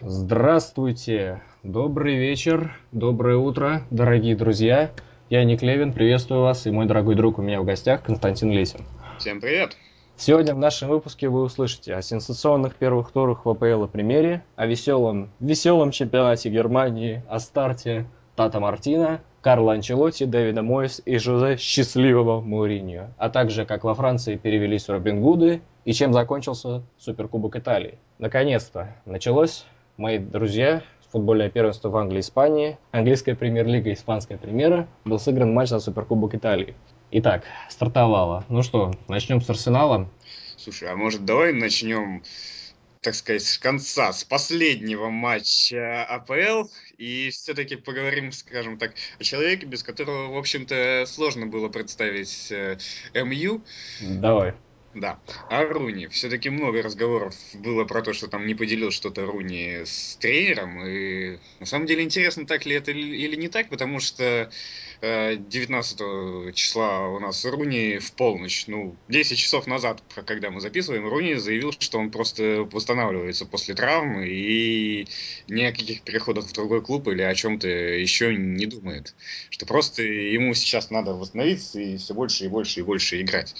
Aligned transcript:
Здравствуйте, 0.00 1.42
добрый 1.64 2.14
вечер, 2.18 2.72
доброе 2.92 3.36
утро, 3.36 3.82
дорогие 3.90 4.36
друзья. 4.36 4.92
Я 5.28 5.42
Ник 5.42 5.60
Левин, 5.60 5.92
приветствую 5.92 6.42
вас, 6.42 6.68
и 6.68 6.70
мой 6.70 6.86
дорогой 6.86 7.16
друг 7.16 7.40
у 7.40 7.42
меня 7.42 7.60
в 7.60 7.64
гостях 7.64 8.04
Константин 8.04 8.52
Лесин. 8.52 8.86
Всем 9.18 9.40
привет! 9.40 9.76
Сегодня 10.16 10.54
в 10.54 10.58
нашем 10.58 10.88
выпуске 10.88 11.28
вы 11.28 11.42
услышите 11.42 11.96
о 11.96 12.02
сенсационных 12.02 12.76
первых 12.76 13.10
турах 13.10 13.44
в 13.44 13.50
АПЛ 13.50 13.84
и 13.84 13.88
премьере, 13.88 14.44
о 14.54 14.66
веселом, 14.66 15.30
веселом 15.40 15.90
чемпионате 15.90 16.48
Германии, 16.48 17.24
о 17.28 17.40
старте 17.40 18.06
Тата 18.36 18.60
Мартина, 18.60 19.20
Карла 19.40 19.72
Анчелотти, 19.72 20.26
Дэвида 20.26 20.62
Мойс 20.62 21.02
и 21.04 21.18
Жозе 21.18 21.56
Счастливого 21.56 22.40
Мауриньо, 22.40 23.14
а 23.18 23.30
также 23.30 23.64
как 23.64 23.82
во 23.82 23.94
Франции 23.94 24.36
перевелись 24.36 24.88
Робин 24.88 25.20
Гуды 25.20 25.60
и 25.84 25.92
чем 25.92 26.12
закончился 26.12 26.84
Суперкубок 26.98 27.56
Италии. 27.56 27.98
Наконец-то 28.18 28.94
началось, 29.04 29.64
мои 29.98 30.18
друзья, 30.18 30.82
футбольное 31.10 31.50
первенство 31.50 31.90
в 31.90 31.96
Англии 31.96 32.18
и 32.18 32.20
Испании, 32.20 32.78
английская 32.92 33.34
премьер-лига, 33.34 33.92
испанская 33.92 34.38
премьера, 34.38 34.88
был 35.04 35.18
сыгран 35.18 35.52
матч 35.52 35.68
за 35.68 35.80
Суперкубок 35.80 36.34
Италии. 36.34 36.74
Итак, 37.10 37.44
стартовало. 37.68 38.44
Ну 38.48 38.62
что, 38.62 38.92
начнем 39.08 39.40
с 39.40 39.50
Арсенала. 39.50 40.08
Слушай, 40.56 40.90
а 40.90 40.96
может 40.96 41.24
давай 41.24 41.52
начнем 41.52 42.22
так 43.00 43.14
сказать, 43.14 43.44
с 43.44 43.58
конца, 43.58 44.12
с 44.12 44.24
последнего 44.24 45.08
матча 45.08 46.04
АПЛ, 46.04 46.68
и 46.98 47.30
все-таки 47.30 47.76
поговорим, 47.76 48.32
скажем 48.32 48.76
так, 48.76 48.94
о 49.20 49.24
человеке, 49.24 49.66
без 49.66 49.84
которого, 49.84 50.32
в 50.32 50.36
общем-то, 50.36 51.04
сложно 51.06 51.46
было 51.46 51.68
представить 51.68 52.50
э, 52.50 52.76
МЮ. 53.14 53.62
Давай. 54.00 54.54
Да. 54.94 55.20
А 55.50 55.64
Руни. 55.64 56.06
Все-таки 56.08 56.48
много 56.50 56.82
разговоров 56.82 57.34
было 57.54 57.84
про 57.84 58.02
то, 58.02 58.12
что 58.12 58.26
там 58.26 58.46
не 58.46 58.54
поделил 58.54 58.90
что-то 58.90 59.26
Руни 59.26 59.82
с 59.84 60.16
тренером. 60.16 60.84
И 60.86 61.38
на 61.60 61.66
самом 61.66 61.86
деле 61.86 62.02
интересно, 62.02 62.46
так 62.46 62.64
ли 62.64 62.74
это 62.74 62.90
или 62.90 63.36
не 63.36 63.48
так, 63.48 63.68
потому 63.68 64.00
что 64.00 64.50
19 65.00 66.00
э, 66.00 66.52
числа 66.54 67.06
у 67.08 67.20
нас 67.20 67.44
Руни 67.44 67.98
в 67.98 68.12
полночь, 68.12 68.66
ну, 68.66 68.96
10 69.08 69.38
часов 69.38 69.66
назад, 69.68 70.02
когда 70.26 70.50
мы 70.50 70.60
записываем, 70.60 71.06
Руни 71.06 71.34
заявил, 71.34 71.72
что 71.72 71.98
он 71.98 72.10
просто 72.10 72.66
восстанавливается 72.72 73.46
после 73.46 73.74
травмы 73.74 74.26
и 74.26 75.06
ни 75.46 75.62
о 75.62 75.70
каких 75.70 76.02
переходах 76.02 76.46
в 76.46 76.52
другой 76.52 76.82
клуб 76.82 77.06
или 77.08 77.22
о 77.22 77.34
чем-то 77.34 77.68
еще 77.68 78.34
не 78.34 78.66
думает. 78.66 79.14
Что 79.50 79.66
просто 79.66 80.02
ему 80.02 80.54
сейчас 80.54 80.90
надо 80.90 81.12
восстановиться 81.12 81.78
и 81.78 81.96
все 81.98 82.14
больше 82.14 82.46
и 82.46 82.48
больше 82.48 82.80
и 82.80 82.82
больше 82.82 83.20
играть. 83.20 83.54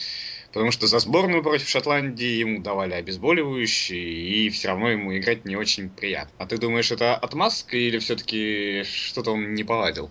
Потому 0.59 0.73
что 0.73 0.89
за 0.89 0.99
сборную 0.99 1.45
против 1.45 1.69
Шотландии 1.69 2.41
ему 2.41 2.61
давали 2.61 2.95
обезболивающие, 2.95 4.01
и 4.01 4.49
все 4.49 4.67
равно 4.67 4.89
ему 4.89 5.17
играть 5.17 5.45
не 5.45 5.55
очень 5.55 5.89
приятно. 5.89 6.33
А 6.37 6.47
ты 6.47 6.59
думаешь, 6.59 6.91
это 6.91 7.15
отмазка 7.15 7.77
или 7.77 8.01
все-таки 8.01 8.83
что-то 8.83 9.35
он 9.35 9.55
не 9.55 9.63
поладил? 9.63 10.11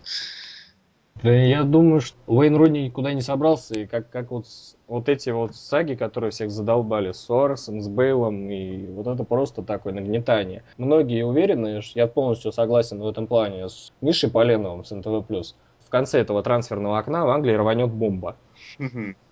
Да 1.21 1.35
я 1.35 1.63
думаю, 1.63 1.99
что 1.99 2.15
Уэйн 2.27 2.55
Руни 2.55 2.85
никуда 2.85 3.11
не 3.11 3.19
собрался, 3.19 3.77
и 3.77 3.85
как, 3.85 4.09
как 4.09 4.31
вот, 4.31 4.45
вот 4.87 5.09
эти 5.09 5.31
вот 5.31 5.53
саги, 5.53 5.95
которые 5.95 6.31
всех 6.31 6.49
задолбали 6.49 7.11
с 7.11 7.17
Соросом, 7.17 7.81
с 7.81 7.89
Бейлом, 7.89 8.49
и 8.49 8.85
вот 8.87 9.07
это 9.07 9.25
просто 9.25 9.63
такое 9.63 9.91
нагнетание. 9.91 10.63
Многие 10.77 11.25
уверены, 11.25 11.81
что 11.81 11.99
я 11.99 12.07
полностью 12.07 12.53
согласен 12.53 13.01
в 13.01 13.07
этом 13.09 13.27
плане 13.27 13.67
с 13.67 13.91
Мишей 13.99 14.31
Поленовым 14.31 14.85
с 14.85 14.91
НТВ+. 14.95 15.09
В 15.09 15.89
конце 15.89 16.21
этого 16.21 16.41
трансферного 16.41 16.99
окна 16.99 17.25
в 17.25 17.29
Англии 17.31 17.53
рванет 17.53 17.89
бомба. 17.89 18.37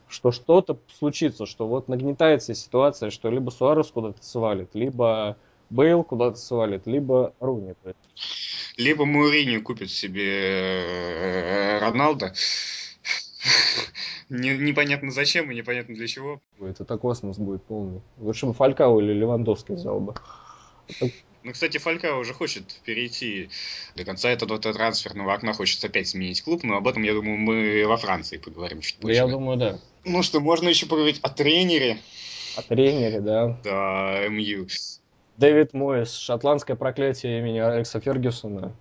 Что 0.07 0.31
что-то 0.31 0.77
случится, 0.97 1.45
что 1.45 1.67
вот 1.67 1.87
нагнетается 1.87 2.53
ситуация, 2.53 3.09
что 3.09 3.29
либо 3.29 3.49
Суарес 3.49 3.87
куда-то 3.87 4.23
свалит, 4.23 4.69
либо 4.73 5.37
Бейл 5.69 6.03
куда-то 6.03 6.37
свалит, 6.37 6.85
либо 6.85 7.33
Руни. 7.39 7.73
Либо 8.77 9.05
Мурини 9.05 9.57
купит 9.57 9.89
себе 9.89 10.23
э, 10.85 11.79
Роналда. 11.79 12.33
Непонятно 14.29 15.11
зачем 15.11 15.51
и 15.51 15.55
непонятно 15.55 15.95
для 15.95 16.07
чего. 16.07 16.41
Это 16.59 16.97
космос 16.97 17.37
будет 17.37 17.63
полный. 17.63 18.01
Лучше 18.17 18.47
бы 18.47 18.53
Фалькау 18.53 18.99
или 18.99 19.13
Левандовский 19.13 19.75
взял 19.75 19.99
бы. 19.99 20.15
Ну, 21.45 21.53
кстати, 21.53 21.77
Фалька 21.77 22.15
уже 22.15 22.33
хочет 22.33 22.63
перейти 22.85 23.49
до 23.95 24.03
конца 24.03 24.31
этого 24.31 24.57
трансферного 24.57 25.31
окна, 25.31 25.53
хочет 25.53 25.85
опять 25.85 26.07
сменить 26.07 26.41
клуб, 26.41 26.63
но 26.63 26.75
об 26.75 26.87
этом, 26.87 27.03
я 27.03 27.13
думаю, 27.13 27.37
мы 27.37 27.85
во 27.85 27.97
Франции 27.97 28.37
поговорим 28.37 28.81
чуть 28.81 28.95
позже. 28.95 29.13
Я 29.13 29.27
думаю, 29.27 29.55
да. 29.55 29.79
Ну 30.05 30.23
что, 30.23 30.39
можно 30.39 30.69
еще 30.69 30.87
поговорить 30.87 31.19
о 31.21 31.29
тренере. 31.29 31.99
О 32.55 32.63
тренере, 32.63 33.21
да. 33.21 33.59
Да, 33.63 34.27
МЮ. 34.27 34.65
Дэвид 35.37 35.73
Мойс, 35.75 36.15
шотландское 36.15 36.75
проклятие 36.75 37.37
имени 37.37 37.59
Алекса 37.59 37.99
Фергюсона. 37.99 38.75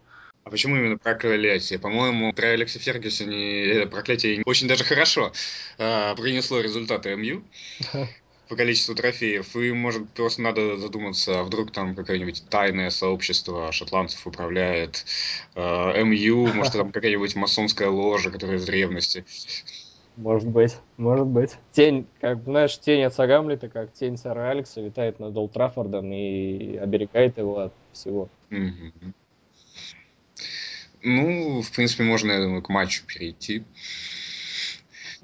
А 0.45 0.49
почему 0.49 0.77
именно 0.77 0.97
проклятие? 0.97 1.79
По-моему, 1.79 2.33
про 2.33 2.53
Алекса 2.53 2.79
Фергюсона 2.79 3.31
это 3.31 3.91
проклятие 3.91 4.43
очень 4.47 4.69
даже 4.69 4.85
хорошо 4.85 5.33
э, 5.77 6.15
принесло 6.17 6.61
результаты 6.61 7.15
МЮ 7.15 7.43
по 8.49 8.57
количеству 8.57 8.95
трофеев. 8.95 9.57
И, 9.57 9.73
может, 9.73 10.09
просто 10.11 10.43
надо 10.43 10.77
задуматься, 10.77 11.41
а 11.41 11.45
вдруг 11.45 11.73
там 11.73 11.95
какое-нибудь 11.95 12.45
тайное 12.49 12.91
сообщество 12.91 13.73
шотландцев 13.73 14.27
управляет 14.27 15.05
э, 15.55 16.05
МЮ, 16.05 16.53
может, 16.53 16.73
там 16.73 16.93
какая-нибудь 16.93 17.37
масонская 17.37 17.89
ложа, 17.89 18.31
которая 18.31 18.57
из 18.57 18.67
древности. 18.67 19.25
Может 20.17 20.49
быть, 20.49 20.77
может 20.97 21.27
быть. 21.27 21.57
Тень, 21.73 22.07
как 22.21 22.45
знаешь, 22.45 22.79
тень 22.79 23.03
отца 23.03 23.27
Гамлета, 23.27 23.69
как 23.69 23.93
тень 23.93 24.17
сэра 24.17 24.51
Алекса, 24.51 24.81
витает 24.81 25.19
над 25.19 25.37
Олд 25.37 25.53
Траффордом 25.53 26.13
и 26.13 26.77
оберегает 26.77 27.37
его 27.37 27.59
от 27.59 27.73
всего. 27.93 28.29
Ну, 31.03 31.61
в 31.61 31.73
принципе, 31.73 32.05
можно, 32.05 32.33
я 32.33 32.41
думаю, 32.43 32.63
к 32.63 32.69
матчу 32.69 33.05
перейти. 33.07 33.65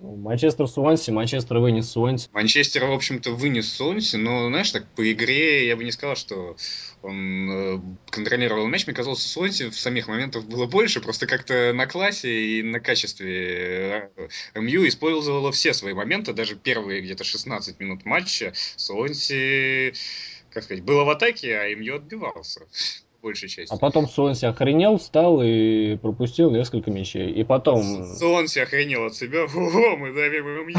Манчестер 0.00 0.66
Суонси, 0.66 1.10
Манчестер 1.10 1.58
вынес 1.58 1.90
Суонси. 1.90 2.28
Манчестер, 2.32 2.86
в 2.86 2.92
общем-то, 2.92 3.32
вынес 3.32 3.70
Суонси, 3.70 4.16
но, 4.16 4.48
знаешь, 4.48 4.70
так 4.70 4.86
по 4.96 5.12
игре 5.12 5.66
я 5.66 5.76
бы 5.76 5.84
не 5.84 5.92
сказал, 5.92 6.16
что 6.16 6.56
он 7.02 7.50
э, 7.50 7.80
контролировал 8.10 8.66
мяч. 8.66 8.86
Мне 8.86 8.94
казалось, 8.94 9.22
Суонси 9.22 9.68
в 9.68 9.78
самих 9.78 10.08
моментах 10.08 10.44
было 10.44 10.66
больше, 10.66 11.00
просто 11.00 11.26
как-то 11.26 11.72
на 11.74 11.86
классе 11.86 12.30
и 12.30 12.62
на 12.62 12.80
качестве 12.80 14.10
э, 14.16 14.28
МЮ 14.58 14.88
использовала 14.88 15.52
все 15.52 15.74
свои 15.74 15.92
моменты, 15.92 16.32
даже 16.32 16.56
первые 16.56 17.02
где-то 17.02 17.24
16 17.24 17.78
минут 17.78 18.06
матча 18.06 18.52
Суонси, 18.76 19.92
как 20.50 20.64
сказать, 20.64 20.82
было 20.82 21.04
в 21.04 21.10
атаке, 21.10 21.58
а 21.58 21.74
МЮ 21.74 21.96
отбивался 21.96 22.62
большей 23.20 23.48
части. 23.48 23.72
А 23.72 23.76
потом 23.78 24.08
Суонси 24.08 24.46
охренел, 24.46 24.98
встал 24.98 25.42
и 25.42 25.96
пропустил 25.96 26.50
несколько 26.50 26.90
мячей. 26.90 27.30
И 27.30 27.44
потом... 27.44 28.04
Суонси 28.04 28.60
охренел 28.60 29.06
от 29.06 29.14
себя. 29.14 29.44
Ого, 29.54 29.96
мы 29.96 30.12
давим 30.12 30.68
им 30.68 30.76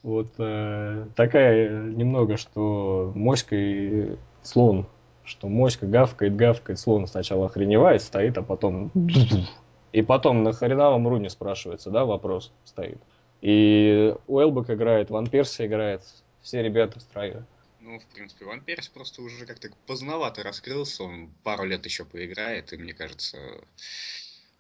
Вот 0.02 0.28
э, 0.38 1.06
такая 1.16 1.70
немного, 1.70 2.36
что 2.36 3.12
моська 3.14 3.56
и 3.56 4.16
слон. 4.42 4.86
Что 5.24 5.48
моська 5.48 5.86
гавкает, 5.86 6.36
гавкает, 6.36 6.78
слон 6.78 7.06
сначала 7.06 7.46
охреневает, 7.46 8.02
стоит, 8.02 8.38
а 8.38 8.42
потом... 8.42 8.90
И 9.90 10.02
потом 10.02 10.42
на 10.42 10.52
хреновом 10.52 11.08
руне 11.08 11.30
спрашивается, 11.30 11.90
да, 11.90 12.04
вопрос 12.04 12.52
стоит. 12.64 12.98
И 13.40 14.14
Уэлбек 14.26 14.68
играет, 14.70 15.08
Ван 15.08 15.26
Перси 15.26 15.66
играет, 15.66 16.02
все 16.42 16.62
ребята 16.62 16.98
в 16.98 17.02
строю. 17.02 17.46
Ну, 17.88 17.98
в 17.98 18.06
принципе, 18.08 18.44
Ван 18.44 18.62
Перс 18.62 18.86
просто 18.88 19.22
уже 19.22 19.46
как-то 19.46 19.70
поздновато 19.86 20.42
раскрылся, 20.42 21.04
он 21.04 21.32
пару 21.42 21.64
лет 21.64 21.86
еще 21.86 22.04
поиграет, 22.04 22.74
и 22.74 22.76
мне 22.76 22.92
кажется, 22.92 23.66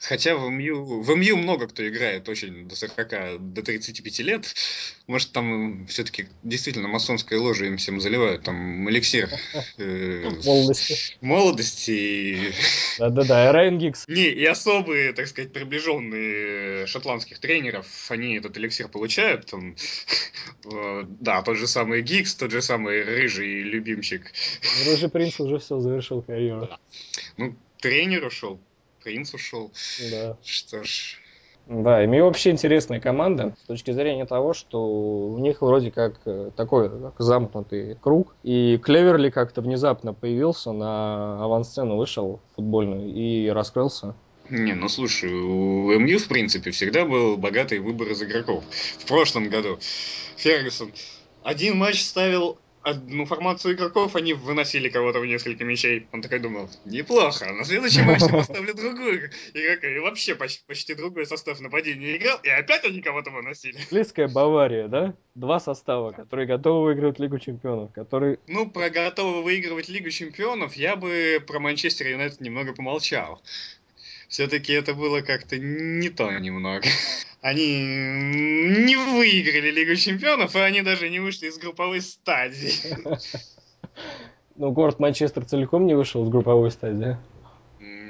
Хотя 0.00 0.36
в 0.36 0.48
МЮ, 0.48 1.02
в 1.02 1.16
МЮ 1.16 1.36
много 1.36 1.66
кто 1.66 1.86
играет 1.86 2.28
очень 2.28 2.68
до 2.68 2.76
40, 2.76 3.52
до 3.52 3.62
35 3.62 4.18
лет. 4.20 4.54
Может, 5.08 5.32
там 5.32 5.86
все-таки 5.88 6.28
действительно 6.44 6.86
масонская 6.86 7.38
ложа 7.40 7.66
им 7.66 7.78
всем 7.78 8.00
заливают, 8.00 8.44
там 8.44 8.88
эликсир 8.88 9.28
э, 9.76 10.30
молодости. 10.44 11.16
молодости. 11.20 12.52
Да-да-да, 12.98 13.50
Райан 13.50 13.78
Гикс. 13.78 14.06
Не, 14.06 14.28
и 14.28 14.44
особые, 14.44 15.12
так 15.14 15.26
сказать, 15.26 15.52
приближенные 15.52 16.86
шотландских 16.86 17.40
тренеров, 17.40 17.86
они 18.08 18.36
этот 18.36 18.56
эликсир 18.56 18.86
получают. 18.86 19.46
Там, 19.46 19.74
э, 20.72 21.04
да, 21.20 21.42
тот 21.42 21.56
же 21.56 21.66
самый 21.66 22.02
Гикс, 22.02 22.36
тот 22.36 22.52
же 22.52 22.62
самый 22.62 23.02
рыжий 23.02 23.62
любимчик. 23.62 24.32
Рыжий 24.86 25.10
принц 25.10 25.40
уже 25.40 25.58
все 25.58 25.80
завершил 25.80 26.22
карьеру. 26.22 26.68
Ну, 27.36 27.56
тренер 27.80 28.26
ушел, 28.26 28.60
принц 29.08 29.32
ушел. 29.32 29.72
Да. 30.10 30.36
Что 30.44 30.84
ж. 30.84 31.18
Да, 31.66 32.04
и 32.04 32.06
мне 32.06 32.22
вообще 32.22 32.50
интересная 32.50 33.00
команда 33.00 33.54
с 33.62 33.66
точки 33.66 33.90
зрения 33.90 34.26
того, 34.26 34.52
что 34.52 34.86
у 34.86 35.38
них 35.38 35.62
вроде 35.62 35.90
как 35.90 36.14
э, 36.26 36.50
такой 36.54 36.90
как 36.90 37.14
замкнутый 37.18 37.96
круг. 37.96 38.34
И 38.42 38.78
Клеверли 38.82 39.30
как-то 39.30 39.62
внезапно 39.62 40.12
появился 40.12 40.72
на 40.72 41.42
авансцену, 41.42 41.96
вышел 41.96 42.40
футбольную 42.54 43.08
и 43.08 43.48
раскрылся. 43.48 44.14
Не, 44.50 44.74
ну 44.74 44.88
слушай, 44.88 45.30
у 45.30 45.98
МЮ, 45.98 46.18
в 46.18 46.28
принципе, 46.28 46.70
всегда 46.70 47.06
был 47.06 47.36
богатый 47.38 47.78
выбор 47.80 48.08
из 48.08 48.22
игроков. 48.22 48.64
В 48.98 49.06
прошлом 49.06 49.48
году 49.48 49.78
Фергюсон 50.36 50.92
один 51.42 51.78
матч 51.78 52.02
ставил 52.02 52.58
одну 52.88 53.24
формацию 53.24 53.74
игроков, 53.74 54.16
они 54.16 54.34
выносили 54.34 54.88
кого-то 54.88 55.20
в 55.20 55.26
несколько 55.26 55.64
мячей. 55.64 56.06
Он 56.12 56.22
такой 56.22 56.38
думал, 56.38 56.68
неплохо, 56.84 57.52
на 57.52 57.64
следующем 57.64 58.04
матче 58.04 58.28
поставлю 58.28 58.74
другую 58.74 59.30
игрока. 59.54 59.88
И 59.88 59.98
вообще 59.98 60.34
почти, 60.34 60.62
почти 60.66 60.94
другой 60.94 61.26
состав 61.26 61.60
нападения 61.60 62.16
играл, 62.16 62.38
и 62.42 62.48
опять 62.48 62.84
они 62.84 63.00
кого-то 63.00 63.30
выносили. 63.30 63.78
Английская 63.78 64.28
Бавария, 64.28 64.88
да? 64.88 65.14
Два 65.34 65.60
состава, 65.60 66.10
которые 66.12 66.46
готовы 66.46 66.86
выигрывать 66.86 67.18
Лигу 67.20 67.38
Чемпионов, 67.38 67.92
которые... 67.92 68.38
Ну, 68.48 68.68
про 68.68 68.90
готовы 68.90 69.42
выигрывать 69.42 69.88
Лигу 69.88 70.10
Чемпионов 70.10 70.74
я 70.74 70.96
бы 70.96 71.42
про 71.46 71.60
Манчестер 71.60 72.08
Юнайтед 72.08 72.40
немного 72.40 72.74
помолчал. 72.74 73.40
Все-таки 74.28 74.72
это 74.72 74.94
было 74.94 75.20
как-то 75.22 75.58
не 75.58 76.08
то 76.10 76.30
немного 76.38 76.86
они 77.40 77.78
не 78.86 78.96
выиграли 78.96 79.70
Лигу 79.70 79.94
Чемпионов, 79.96 80.56
и 80.56 80.58
они 80.58 80.82
даже 80.82 81.08
не 81.08 81.20
вышли 81.20 81.46
из 81.46 81.58
групповой 81.58 82.00
стадии. 82.00 82.72
Ну, 84.60 84.72
город 84.72 84.98
Манчестер 84.98 85.44
целиком 85.44 85.86
не 85.86 85.94
вышел 85.94 86.24
из 86.24 86.30
групповой 86.30 86.72
стадии. 86.72 87.16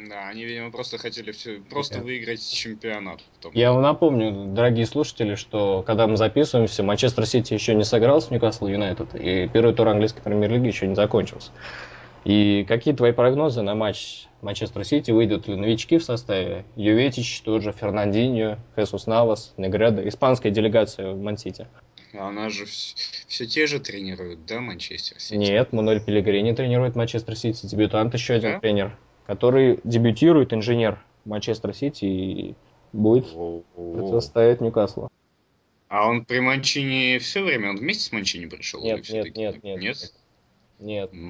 Да, 0.09 0.29
они, 0.29 0.45
видимо, 0.45 0.71
просто 0.71 0.97
хотели 0.97 1.31
все, 1.33 1.61
просто 1.61 2.01
выиграть 2.01 2.41
чемпионат. 2.51 3.21
Я 3.53 3.73
вам 3.73 3.83
напомню, 3.83 4.55
дорогие 4.55 4.87
слушатели, 4.87 5.35
что 5.35 5.83
когда 5.87 6.07
мы 6.07 6.17
записываемся, 6.17 6.83
Манчестер 6.83 7.27
Сити 7.27 7.53
еще 7.53 7.75
не 7.75 7.85
сыграл 7.85 8.23
с 8.23 8.31
Ньюкасл 8.31 8.67
Юнайтед, 8.67 9.15
и 9.15 9.47
первый 9.53 9.75
тур 9.75 9.89
английской 9.89 10.23
премьер-лиги 10.23 10.69
еще 10.69 10.87
не 10.87 10.95
закончился. 10.95 11.51
И 12.29 12.67
какие 12.69 12.93
твои 12.93 13.13
прогнозы 13.13 13.63
на 13.63 13.75
матч 13.75 14.27
Манчестер 14.43 14.85
Сити? 14.85 15.11
Выйдут 15.11 15.49
ли 15.49 15.57
новички 15.57 15.97
в 15.97 16.05
составе? 16.05 16.67
Йоветич, 16.77 17.41
тот 17.41 17.63
же 17.63 17.73
Фернандинho, 17.73 18.59
Хесус 18.77 19.07
Навас, 19.07 19.55
Негредо, 19.57 20.07
испанская 20.07 20.53
делегация 20.53 21.13
в 21.13 21.23
Мансити. 21.23 21.67
Она 22.13 22.51
же 22.51 22.67
все, 22.67 22.95
все 23.29 23.47
те 23.47 23.67
же 23.67 23.81
тренируют, 23.81 24.45
да, 24.45 24.61
Манчестер 24.61 25.19
Сити? 25.19 25.39
Нет, 25.39 25.73
Мануэль 25.73 26.05
Пелегрини 26.05 26.53
тренирует 26.53 26.97
Манчестер 26.97 27.35
Сити, 27.35 27.65
дебютант 27.65 28.13
еще 28.13 28.35
один 28.35 28.53
да? 28.53 28.61
тренер, 28.61 28.99
который 29.27 29.81
дебютирует 29.85 30.53
инженер 30.53 31.03
Манчестер 31.25 31.73
Сити 31.75 32.05
и 32.05 32.55
будет 32.93 33.25
противостоять 33.25 34.61
Ньюкаслу. 34.61 35.09
А 35.89 36.07
он 36.07 36.27
при 36.27 36.41
Манчине 36.41 37.19
все 37.21 37.43
время, 37.43 37.71
он 37.71 37.77
вместе 37.77 38.05
с 38.05 38.13
Манчини 38.13 38.45
пришел? 38.45 38.83
Нет, 38.83 39.09
нет, 39.09 39.35
нет, 39.35 39.65
нет, 39.65 39.65
нет. 39.65 39.81
Нет, 39.81 40.13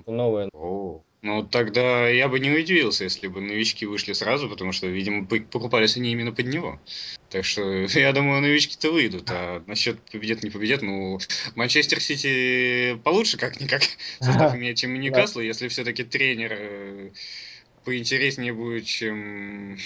новое. 0.07 0.49
О, 0.53 1.03
ну 1.23 1.43
тогда 1.43 2.09
я 2.09 2.29
бы 2.29 2.39
не 2.39 2.51
удивился, 2.51 3.05
если 3.05 3.27
бы 3.27 3.41
новички 3.41 3.87
вышли 3.87 4.13
сразу, 4.13 4.49
потому 4.49 4.73
что, 4.73 4.87
видимо, 4.87 5.27
покупались 5.27 5.97
они 5.97 6.13
именно 6.13 6.33
под 6.33 6.47
него. 6.47 6.79
Так 7.31 7.45
что 7.45 7.63
я 7.99 8.13
думаю, 8.13 8.41
новички-то 8.41 8.93
выйдут. 8.93 9.29
А 9.31 9.63
насчет 9.67 10.01
победят, 10.13 10.43
не 10.43 10.51
победят, 10.51 10.83
ну, 10.83 11.19
Манчестер 11.55 12.01
Сити 12.01 12.99
получше 13.03 13.37
как-никак 13.37 13.83
состав 14.21 14.55
имеет, 14.57 14.77
чем 14.77 14.99
Ньюкасл, 14.99 15.41
если 15.41 15.69
все-таки 15.69 16.05
тренер 16.05 16.53
э, 16.53 17.11
поинтереснее 17.85 18.53
будет, 18.53 18.85
чем 18.85 19.79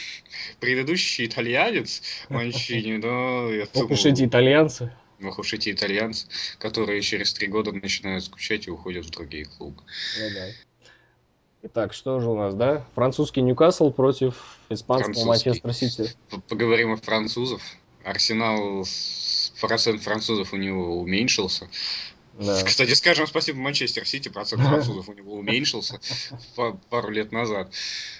предыдущий 0.60 1.26
итальянец 1.26 2.02
Манчини, 2.28 2.98
но 2.98 3.50
я 3.52 3.66
думаю... 3.72 3.88
Пишите 3.88 4.26
итальянцы. 4.26 4.92
Ох 5.22 5.38
уж 5.38 5.52
эти 5.54 5.72
итальянцы, 5.72 6.26
которые 6.58 7.00
через 7.02 7.32
три 7.32 7.46
года 7.46 7.72
начинают 7.72 8.24
скучать 8.24 8.66
и 8.66 8.70
уходят 8.70 9.06
в 9.06 9.10
другие 9.10 9.44
клубы. 9.44 9.82
Ну 10.18 10.28
да. 10.34 10.48
Итак, 11.64 11.92
что 11.94 12.18
же 12.18 12.28
у 12.28 12.36
нас, 12.36 12.54
да? 12.54 12.84
Французский 12.94 13.40
Ньюкасл 13.40 13.92
против 13.92 14.58
испанского 14.68 15.24
Манчестер 15.24 15.72
Сити. 15.72 16.12
Поговорим 16.48 16.92
о 16.92 16.96
французов. 16.96 17.62
Арсенал, 18.04 18.84
процент 19.60 20.02
французов 20.02 20.52
у 20.52 20.56
него 20.56 21.00
уменьшился. 21.00 21.68
Да. 22.38 22.62
Кстати, 22.64 22.94
скажем 22.94 23.26
спасибо 23.26 23.58
Манчестер 23.58 24.06
Сити, 24.06 24.28
процент 24.28 24.62
французов 24.62 25.08
у 25.08 25.12
него 25.12 25.34
уменьшился 25.34 26.00
пару 26.90 27.10
лет 27.10 27.30
назад. 27.30 27.72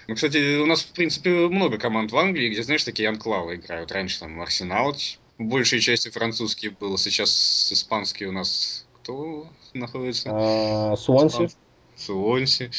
Ну, 0.06 0.14
кстати, 0.14 0.58
у 0.58 0.66
нас, 0.66 0.82
в 0.82 0.93
принципе, 0.93 1.31
много 1.31 1.78
команд 1.78 2.12
в 2.12 2.16
Англии, 2.16 2.50
где, 2.50 2.62
знаешь, 2.62 2.84
такие 2.84 3.08
анклавы 3.08 3.56
играют. 3.56 3.90
Раньше 3.90 4.20
там 4.20 4.40
Арсенал 4.40 4.94
большей 5.38 5.81
части 5.81 6.08
французский 6.08 6.69
был, 6.69 6.99
сейчас 6.99 7.73
испанский 7.73 8.26
у 8.26 8.32
нас 8.32 8.87
кто 9.02 9.49
находится? 9.75 10.31
А, 10.32 10.96
Суонси. 10.96 11.49
Суонси. 11.96 12.70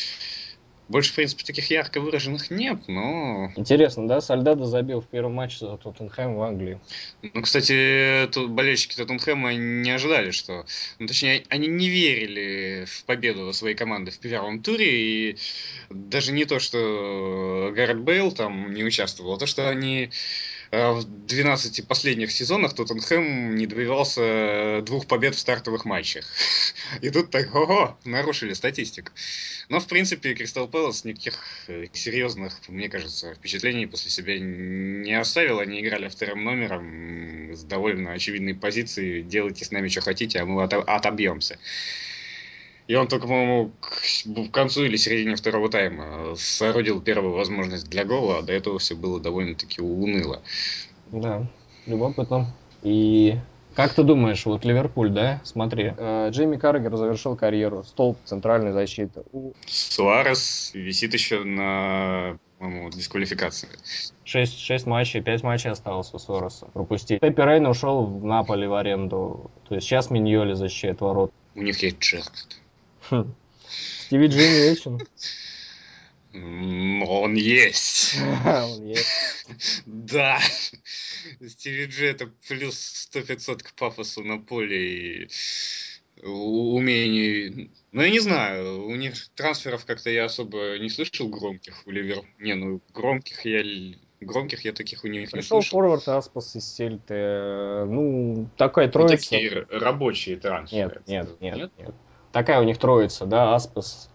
Больше, 0.90 1.12
в 1.12 1.16
принципе, 1.16 1.46
таких 1.46 1.72
ярко 1.72 2.02
выраженных 2.02 2.52
нет, 2.52 2.88
но... 2.88 3.52
Интересно, 3.56 4.08
да? 4.08 4.20
Сальдадо 4.20 4.66
забил 4.66 5.00
в 5.00 5.08
первом 5.08 5.34
матче 5.34 5.60
за 5.60 5.78
Тоттенхэм 5.78 6.36
в 6.36 6.42
Англии. 6.42 6.80
Ну, 7.22 7.42
кстати, 7.42 8.28
тут 8.32 8.52
болельщики 8.52 8.96
Тоттенхэма 8.96 9.54
не 9.54 9.90
ожидали, 9.92 10.32
что... 10.32 10.66
Ну, 11.00 11.08
точнее, 11.08 11.46
они 11.50 11.68
не 11.68 11.88
верили 11.88 12.86
в 12.86 13.06
победу 13.06 13.54
своей 13.54 13.76
команды 13.76 14.12
в 14.12 14.20
первом 14.20 14.62
туре, 14.62 15.32
и 15.32 15.38
даже 15.90 16.34
не 16.34 16.44
то, 16.44 16.60
что 16.60 17.72
Гаррет 17.74 18.02
Бейл 18.02 18.34
там 18.34 18.74
не 18.74 18.84
участвовал, 18.84 19.34
а 19.34 19.40
то, 19.40 19.46
что 19.46 19.70
они 19.70 20.12
в 20.74 21.04
12 21.28 21.88
последних 21.88 22.31
сезонах 22.31 22.74
Тоттенхэм 22.74 23.56
не 23.56 23.68
добивался 23.68 24.81
двух 24.84 25.06
побед 25.06 25.36
в 25.36 25.40
стартовых 25.40 25.86
матчах. 25.86 26.25
И 27.02 27.12
тут 27.12 27.30
так, 27.30 27.54
ого, 27.54 27.96
нарушили 28.06 28.54
статистику. 28.54 29.12
Но, 29.70 29.80
в 29.80 29.88
принципе, 29.88 30.34
Кристал 30.34 30.68
Пэлас 30.68 31.06
никаких 31.06 31.36
э, 31.68 31.86
серьезных, 31.94 32.60
мне 32.70 32.90
кажется, 32.90 33.36
впечатлений 33.36 33.86
после 33.86 34.10
себя 34.10 34.40
не 34.40 35.14
оставил. 35.14 35.60
Они 35.60 35.80
играли 35.80 36.08
вторым 36.08 36.44
номером 36.44 37.54
с 37.54 37.64
довольно 37.64 38.14
очевидной 38.14 38.56
позиции. 38.56 39.22
Делайте 39.22 39.66
с 39.66 39.69
нами, 39.72 39.90
что 39.90 40.02
хотите, 40.02 40.40
а 40.40 40.46
мы 40.46 40.64
отобьемся. 40.64 41.60
И 42.88 42.95
он 42.95 43.07
только, 43.07 43.27
по-моему, 43.27 43.71
к 43.80 44.51
концу 44.51 44.83
или 44.83 44.97
середине 44.97 45.35
второго 45.35 45.69
тайма 45.69 46.35
соорудил 46.35 47.01
первую 47.01 47.33
возможность 47.33 47.89
для 47.89 48.03
гола, 48.03 48.39
а 48.39 48.41
до 48.41 48.53
этого 48.53 48.80
все 48.80 48.95
было 48.95 49.19
довольно-таки 49.19 49.81
уныло. 49.81 50.41
Да, 51.12 51.47
любопытно. 51.85 52.53
И 52.81 53.38
как 53.75 53.94
ты 53.94 54.03
думаешь, 54.03 54.45
вот 54.45 54.65
Ливерпуль, 54.65 55.09
да? 55.09 55.41
Смотри, 55.44 55.94
э, 55.97 56.30
Джейми 56.31 56.57
Каррагер 56.57 56.95
завершил 56.95 57.35
карьеру, 57.35 57.83
столб 57.83 58.18
центральной 58.25 58.71
защиты. 58.71 59.24
Суарес 59.65 60.71
висит 60.74 61.13
еще 61.13 61.44
на 61.44 62.38
по-моему, 62.59 62.89
дисквалификации. 62.91 63.68
Шесть, 64.24 64.57
шесть 64.57 64.85
матчей, 64.85 65.21
пять 65.21 65.44
матчей 65.44 65.69
осталось 65.69 66.13
у 66.13 66.19
Суареса 66.19 66.68
пропустить. 66.68 67.19
Пеппи 67.19 67.41
Рейн 67.41 67.65
ушел 67.68 68.06
в 68.06 68.24
Наполе 68.24 68.69
в 68.69 68.75
аренду. 68.75 69.51
То 69.68 69.75
есть 69.75 69.88
сейчас 69.88 70.09
Миньоли 70.09 70.53
защищает 70.53 71.01
ворот. 71.01 71.33
У 71.56 71.62
них 71.62 71.83
есть 71.83 72.00
Джерард. 72.00 72.62
Стиви 74.06 74.27
Джи 74.27 74.38
не 74.38 74.69
вечен. 74.69 75.00
Он 76.33 77.35
есть. 77.35 78.16
Он 78.45 78.85
есть. 78.85 79.45
Да. 79.85 80.40
Стиви 81.47 81.85
Джи 81.85 82.07
это 82.07 82.30
плюс 82.47 82.80
сто 82.80 83.21
пятьсот 83.21 83.61
к 83.61 83.73
пафосу 83.76 84.23
на 84.23 84.40
поле 84.40 85.23
и 85.23 85.30
умению. 86.23 87.69
Ну, 87.92 88.02
я 88.02 88.09
не 88.09 88.19
знаю, 88.19 88.85
у 88.85 88.95
них 88.95 89.14
трансферов 89.35 89.85
как-то 89.85 90.09
я 90.09 90.26
особо 90.26 90.80
не 90.80 90.90
слышал 90.90 91.28
громких 91.28 91.85
в 91.85 91.92
Ливер. 91.92 92.23
Не, 92.40 92.56
ну, 92.56 92.81
громких 92.94 93.45
я 93.45 93.64
громких 94.21 94.64
я 94.66 94.71
таких 94.73 95.04
у 95.04 95.07
них 95.07 95.31
Пришел 95.31 95.57
не 95.57 95.64
слышал. 95.64 95.80
форвард 95.80 96.07
Аспас 96.07 96.56
из 96.56 96.66
Сельты. 96.66 97.85
Ну, 97.85 98.49
такая 98.57 98.88
ну, 98.88 98.92
троица. 98.94 99.14
Ну, 99.14 99.18
такие 99.18 99.68
рабочие 99.69 100.38
трансферы. 100.38 101.02
Нет, 101.07 101.40
нет, 101.42 101.42
нет, 101.42 101.57
нет. 101.57 101.71
нет 101.78 101.95
такая 102.33 102.59
у 102.59 102.63
них 102.63 102.78
троица, 102.78 103.25
да, 103.25 103.56
Аспас, 103.56 104.09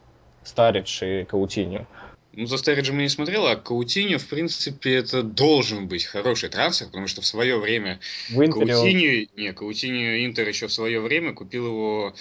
Старидж 0.45 1.03
и 1.03 1.25
Каутиньо. 1.25 1.87
Ну, 2.33 2.47
за 2.47 2.57
Стариджем 2.59 2.97
я 2.99 3.03
не 3.03 3.09
смотрел, 3.09 3.47
а 3.47 3.57
Каутиньо, 3.57 4.19
в 4.19 4.27
принципе, 4.27 4.95
это 4.95 5.23
должен 5.23 5.89
быть 5.89 6.05
хороший 6.05 6.49
трансфер, 6.49 6.87
потому 6.87 7.09
что 7.09 7.21
в 7.21 7.27
свое 7.27 7.59
время 7.59 7.99
в 8.31 8.37
Каутиньо, 8.37 9.27
не, 9.37 9.53
Каутиньо 9.53 10.25
Интер 10.25 10.47
еще 10.47 10.69
в 10.69 10.73
свое 10.73 11.01
время 11.01 11.33
купил 11.33 11.67
его 11.67 12.15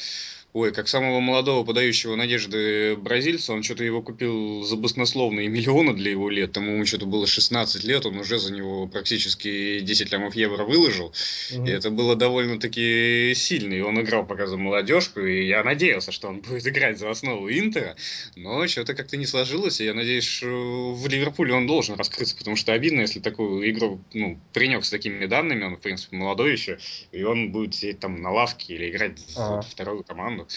Ой, 0.53 0.73
как 0.73 0.87
самого 0.87 1.19
молодого 1.19 1.63
подающего 1.63 2.15
надежды 2.15 2.95
бразильца, 2.95 3.53
он 3.53 3.63
что-то 3.63 3.83
его 3.83 4.01
купил 4.01 4.63
за 4.63 4.75
баснословные 4.75 5.47
миллионы 5.49 5.93
для 5.93 6.11
его 6.11 6.29
лет. 6.29 6.53
Тому 6.53 6.71
ему 6.71 6.85
что-то 6.85 7.05
было 7.05 7.27
16 7.27 7.83
лет, 7.83 8.05
он 8.05 8.17
уже 8.17 8.39
за 8.39 8.53
него 8.53 8.87
практически 8.87 9.81
10 9.81 10.11
лямов 10.11 10.35
евро 10.35 10.63
выложил. 10.63 11.13
Mm-hmm. 11.51 11.67
И 11.67 11.71
это 11.71 11.91
было 11.91 12.15
довольно-таки 12.15 13.33
сильно. 13.35 13.73
И 13.73 13.81
он 13.81 13.99
играл 14.01 14.25
пока 14.25 14.47
за 14.47 14.57
молодежку, 14.57 15.19
и 15.19 15.45
я 15.47 15.63
надеялся, 15.63 16.11
что 16.11 16.29
он 16.29 16.39
будет 16.47 16.65
играть 16.65 16.97
за 16.97 17.09
основу 17.09 17.49
Интера. 17.51 17.95
Но 18.35 18.65
что-то 18.67 18.93
как-то 18.93 19.17
не 19.17 19.25
сложилось, 19.25 19.81
и 19.81 19.85
я 19.85 19.93
надеюсь, 19.93 20.25
что 20.25 20.93
в 20.93 21.07
Ливерпуле 21.07 21.53
он 21.53 21.67
должен 21.67 21.95
раскрыться, 21.95 22.35
потому 22.37 22.55
что 22.55 22.73
обидно, 22.73 23.01
если 23.01 23.19
такую 23.19 23.69
игру 23.69 24.01
ну, 24.13 24.39
принес 24.53 24.87
с 24.87 24.89
такими 24.89 25.25
данными, 25.25 25.65
он, 25.65 25.75
в 25.75 25.81
принципе, 25.81 26.15
молодой 26.15 26.53
еще, 26.53 26.79
и 27.11 27.23
он 27.23 27.51
будет 27.51 27.75
сидеть 27.75 27.99
там 27.99 28.21
на 28.21 28.31
лавке 28.31 28.75
или 28.75 28.89
играть 28.89 29.19
за 29.19 29.59
а. 29.59 29.61
вторую 29.61 30.03
команду. 30.03 30.36
mundo. 30.37 30.53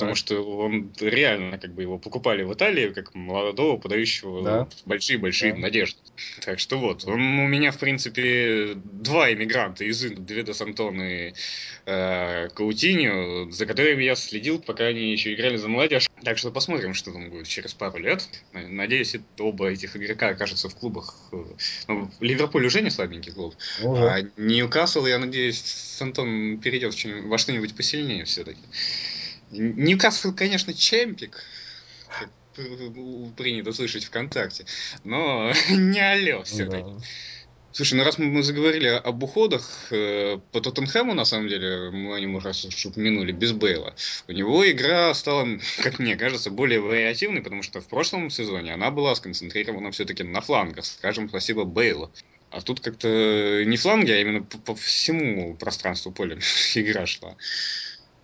Потому 0.00 0.16
что 0.16 0.42
он 0.42 0.92
реально 1.00 1.58
как 1.58 1.74
бы 1.74 1.82
его 1.82 1.98
покупали 1.98 2.42
в 2.42 2.52
Италии 2.52 2.88
как 2.88 3.14
молодого, 3.14 3.76
подающего 3.76 4.68
большие-большие 4.86 5.52
да. 5.52 5.58
надежды. 5.58 6.00
Так 6.44 6.58
что 6.58 6.78
вот, 6.78 7.04
он 7.06 7.20
у 7.38 7.46
меня, 7.46 7.70
в 7.70 7.78
принципе, 7.78 8.74
два 8.74 9.32
иммигранта 9.32 9.84
из 9.84 10.04
Инд, 10.04 10.24
Девида 10.24 10.54
Сантон 10.54 11.02
и 11.02 11.32
э, 11.86 12.48
Каутиньо, 12.54 13.50
за 13.50 13.66
которыми 13.66 14.04
я 14.04 14.14
следил, 14.14 14.60
пока 14.60 14.86
они 14.86 15.12
еще 15.12 15.34
играли 15.34 15.56
за 15.56 15.68
молодежь. 15.68 16.08
Так 16.22 16.38
что 16.38 16.50
посмотрим, 16.50 16.94
что 16.94 17.12
там 17.12 17.30
будет 17.30 17.48
через 17.48 17.74
пару 17.74 17.98
лет. 17.98 18.26
Надеюсь, 18.52 19.16
оба 19.38 19.70
этих 19.70 19.96
игрока 19.96 20.28
окажутся 20.28 20.68
в 20.68 20.74
клубах. 20.74 21.14
Ну, 21.88 22.10
Ливерпуль 22.20 22.66
уже 22.66 22.82
не 22.82 22.90
слабенький 22.90 23.32
клуб. 23.32 23.54
Уже. 23.82 24.08
А 24.08 24.20
Ньюкасл, 24.36 25.06
я 25.06 25.18
надеюсь, 25.18 25.60
Сантон 25.60 26.58
перейдет 26.58 26.94
во 27.24 27.38
что-нибудь 27.38 27.74
посильнее 27.74 28.24
все-таки. 28.24 28.60
Ньюкасл, 29.50 30.32
конечно, 30.32 30.72
чемпик, 30.74 31.42
как 32.08 32.30
принято 33.36 33.72
слышать 33.72 34.04
ВКонтакте, 34.04 34.66
но 35.04 35.52
не 35.70 36.00
алло 36.00 36.42
все-таки. 36.44 36.82
Да. 36.82 37.00
Слушай, 37.72 37.94
ну 37.94 38.04
раз 38.04 38.18
мы 38.18 38.42
заговорили 38.42 38.88
об 38.88 39.22
уходах, 39.22 39.88
э, 39.92 40.38
по 40.50 40.60
Тоттенхэму, 40.60 41.14
на 41.14 41.24
самом 41.24 41.48
деле, 41.48 41.90
мы 41.90 42.16
о 42.16 42.20
нем 42.20 42.36
раз 42.38 42.64
упомянули, 42.84 43.30
без 43.30 43.52
Бейла, 43.52 43.94
у 44.26 44.32
него 44.32 44.68
игра 44.68 45.14
стала, 45.14 45.46
как 45.82 46.00
мне 46.00 46.16
кажется, 46.16 46.50
более 46.50 46.80
вариативной, 46.80 47.42
потому 47.42 47.62
что 47.62 47.80
в 47.80 47.86
прошлом 47.86 48.28
сезоне 48.28 48.74
она 48.74 48.90
была 48.90 49.14
сконцентрирована 49.14 49.92
все-таки 49.92 50.24
на 50.24 50.40
флангах, 50.40 50.84
скажем, 50.84 51.28
спасибо 51.28 51.64
Бейлу. 51.64 52.12
А 52.50 52.60
тут 52.60 52.80
как-то 52.80 53.62
не 53.64 53.76
фланги, 53.76 54.10
а 54.10 54.20
именно 54.20 54.42
по, 54.42 54.58
по 54.58 54.74
всему 54.74 55.54
пространству 55.54 56.10
поля 56.10 56.38
игра 56.74 57.06
шла. 57.06 57.36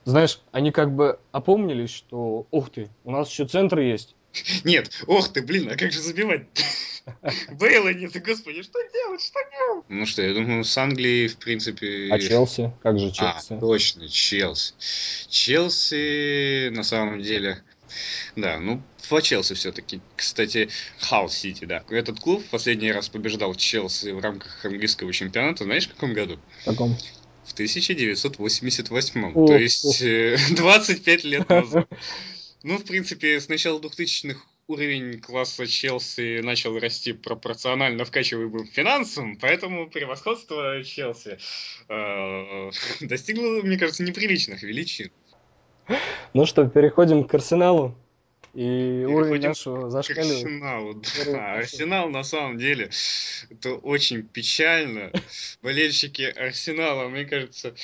Знаешь, 0.07 0.41
они 0.53 0.71
как 0.71 0.95
бы 0.95 1.19
опомнились, 1.33 1.91
что, 1.91 2.47
ух 2.53 2.71
ты, 2.71 2.89
у 3.03 3.11
нас 3.11 3.29
еще 3.29 3.45
центр 3.45 3.81
есть. 3.81 4.15
Нет, 4.63 4.89
ох 5.09 5.33
ты, 5.33 5.43
блин, 5.43 5.69
а 5.69 5.77
как 5.77 5.91
же 5.91 6.01
забивать? 6.01 6.47
Бейла 7.51 7.93
нет, 7.93 8.13
господи, 8.23 8.63
что 8.63 8.79
делать, 8.93 9.21
что 9.21 9.41
делать? 9.51 9.85
Ну 9.89 10.07
что, 10.07 10.23
я 10.23 10.33
думаю, 10.33 10.63
с 10.63 10.79
Англией, 10.79 11.27
в 11.27 11.39
принципе... 11.39 12.09
А 12.13 12.21
Челси? 12.21 12.73
Как 12.85 13.01
же 13.01 13.11
Челси? 13.11 13.55
А, 13.55 13.59
точно, 13.59 14.09
Челси. 14.09 14.75
Челси, 15.29 16.69
на 16.69 16.85
самом 16.85 17.21
деле, 17.21 17.65
да, 18.37 18.61
ну, 18.61 18.83
по 19.09 19.21
Челси 19.21 19.55
все-таки. 19.55 20.01
Кстати, 20.15 20.69
Халл 21.01 21.29
Сити, 21.29 21.65
да. 21.65 21.83
Этот 21.91 22.21
клуб 22.21 22.45
в 22.45 22.51
последний 22.51 22.93
раз 22.93 23.09
побеждал 23.09 23.57
Челси 23.57 24.11
в 24.11 24.21
рамках 24.21 24.65
английского 24.65 25.13
чемпионата, 25.13 25.65
знаешь, 25.65 25.89
в 25.89 25.95
каком 25.95 26.13
году? 26.15 26.39
В 26.63 26.65
каком? 26.67 26.97
В 27.47 27.53
1988. 27.53 29.33
О, 29.35 29.47
То 29.47 29.57
есть 29.57 30.03
о. 30.03 30.55
25 30.57 31.25
э, 31.25 31.29
лет 31.29 31.49
назад. 31.49 31.89
Ну, 32.63 32.79
в 32.79 32.85
принципе, 32.85 33.41
с 33.41 33.49
начала 33.49 33.79
2000-х 33.79 34.41
уровень 34.69 35.21
класса 35.21 35.67
Челси 35.67 36.41
начал 36.43 36.79
расти 36.79 37.13
пропорционально 37.13 38.05
вкачиваемым 38.05 38.67
финансам, 38.67 39.37
поэтому 39.37 39.89
превосходство 39.89 40.83
Челси 40.83 41.39
э, 41.89 42.71
достигло, 43.07 43.63
мне 43.63 43.79
кажется, 43.79 44.03
неприличных 44.03 44.63
величин. 44.63 45.11
Ну 46.35 46.47
что, 46.47 46.67
переходим 46.67 47.25
к 47.25 47.33
Арсеналу. 47.33 47.97
И 48.57 49.05
уровень 49.05 49.43
нашего 49.43 49.91
зашкаливает. 49.91 50.45
Арсеналу, 50.45 51.03
да. 51.27 51.55
Арсенал 51.57 52.09
на 52.09 52.25
самом 52.25 52.57
деле, 52.57 52.91
это 53.51 53.75
очень 53.75 54.23
печально. 54.23 55.13
Болельщики 55.63 56.23
Арсенала, 56.23 57.07
мне 57.11 57.27
кажется, 57.27 57.75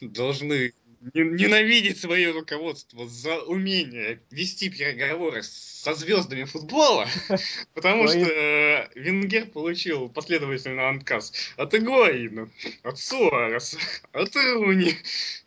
должны 0.00 0.74
ненавидеть 1.12 1.98
свое 1.98 2.30
руководство 2.30 3.08
за 3.08 3.40
умение 3.40 4.20
вести 4.30 4.70
переговоры 4.70 5.42
со 5.42 5.92
звездами 5.94 6.44
футбола, 6.44 7.08
потому 7.74 8.06
что 8.06 8.20
э, 8.20 8.90
Венгер 8.94 9.46
получил 9.46 10.08
последовательно 10.08 10.90
отказ 10.90 11.32
от 11.56 11.74
Игуаина, 11.74 12.48
от 12.84 12.96
Суареса, 12.96 13.76
от 14.12 14.36
Руни, 14.36 14.94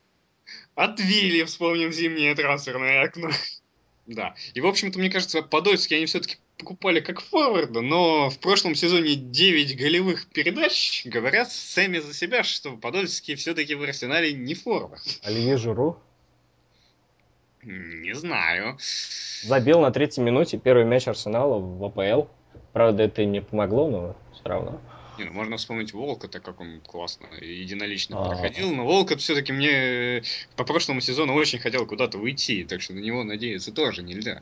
от 0.76 1.00
Вилли, 1.00 1.46
вспомним 1.46 1.94
зимнее 1.94 2.36
трансферное 2.36 3.04
окно. 3.04 3.30
Да. 4.08 4.36
И, 4.54 4.62
в 4.62 4.68
общем-то, 4.68 5.00
мне 5.00 5.10
кажется, 5.10 5.42
Подольский 5.42 5.98
они 5.98 6.06
все-таки 6.06 6.38
покупали 6.58 7.00
как 7.00 7.22
форварда, 7.22 7.82
но 7.82 8.30
в 8.30 8.40
прошлом 8.40 8.76
сезоне 8.76 9.16
9 9.16 9.76
голевых 9.78 10.28
передач 10.28 11.06
говорят 11.06 11.52
сами 11.52 12.00
за 12.00 12.14
себя, 12.14 12.44
что 12.44 12.78
Подольский 12.78 13.36
все-таки 13.36 13.76
в 13.76 13.82
арсенале 13.82 14.34
не 14.34 14.54
форвард. 14.54 15.04
Оливье 15.24 15.58
Журу? 15.58 16.00
Не 17.64 18.14
знаю. 18.14 18.78
Забил 19.44 19.82
на 19.82 19.92
третьей 19.92 20.24
минуте 20.24 20.58
первый 20.58 20.86
мяч 20.86 21.08
Арсенала 21.08 21.58
в 21.58 21.84
АПЛ. 21.84 22.28
Правда, 22.74 23.04
это 23.04 23.26
не 23.26 23.42
помогло, 23.42 23.90
но 23.90 24.16
все 24.34 24.44
равно. 24.44 24.82
Не, 25.18 25.26
ну, 25.26 25.34
можно 25.34 25.58
вспомнить 25.58 25.94
Волка, 25.94 26.28
так 26.28 26.44
как 26.44 26.60
он 26.60 26.82
классно 26.82 27.28
единолично 27.42 28.18
А-а-а. 28.18 28.30
проходил, 28.30 28.74
но 28.74 28.86
Волк 28.86 29.16
все-таки 29.18 29.52
мне 29.52 30.24
по 30.56 30.64
прошлому 30.64 31.02
сезону 31.02 31.34
очень 31.34 31.60
хотел 31.60 31.86
куда-то 31.86 32.18
уйти, 32.18 32.64
так 32.64 32.82
что 32.82 32.94
на 32.94 33.00
него 33.00 33.24
надеяться 33.24 33.72
тоже 33.72 34.04
нельзя. 34.04 34.42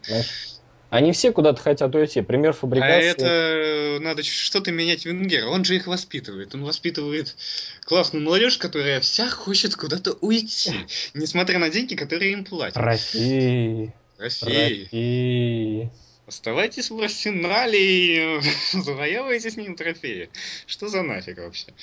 Они 0.90 1.12
все 1.12 1.32
куда-то 1.32 1.60
хотят 1.60 1.96
уйти. 1.96 2.22
Пример 2.22 2.54
фабрикации. 2.54 2.94
А 2.94 3.00
это 3.00 4.04
надо 4.04 4.22
что-то 4.22 4.72
менять 4.72 5.06
Венгера. 5.06 5.48
Он 5.48 5.66
же 5.66 5.76
их 5.76 5.88
воспитывает. 5.88 6.54
Он 6.54 6.64
воспитывает 6.64 7.36
классную 7.84 8.24
молодежь, 8.24 8.60
которая 8.60 9.00
вся 9.00 9.28
хочет 9.28 9.76
куда-то 9.76 10.14
уйти. 10.22 10.74
Несмотря 11.16 11.58
на 11.58 11.72
деньги, 11.72 11.96
которые 11.96 12.34
им 12.34 12.46
платят. 12.46 12.78
Россия. 12.78 13.92
Россия. 14.20 14.82
Россия. 14.82 15.92
Оставайтесь 16.26 16.90
в 16.90 17.00
Арсенале 17.02 18.38
и 18.38 18.42
завоевывайте 18.72 19.52
с 19.52 19.58
ним 19.58 19.76
трофеи. 19.76 20.30
Что 20.66 20.88
за 20.88 21.04
нафиг 21.04 21.38
вообще? 21.38 21.74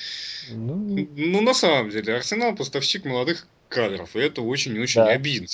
Ну, 0.50 1.06
ну 1.14 1.40
на 1.42 1.52
самом 1.52 1.90
деле, 1.90 2.16
Арсенал 2.16 2.54
поставщик 2.54 3.04
молодых 3.04 3.46
кадров, 3.68 4.16
и 4.16 4.20
это 4.20 4.40
очень-очень 4.40 5.02
да. 5.02 5.08
обидно. 5.08 5.48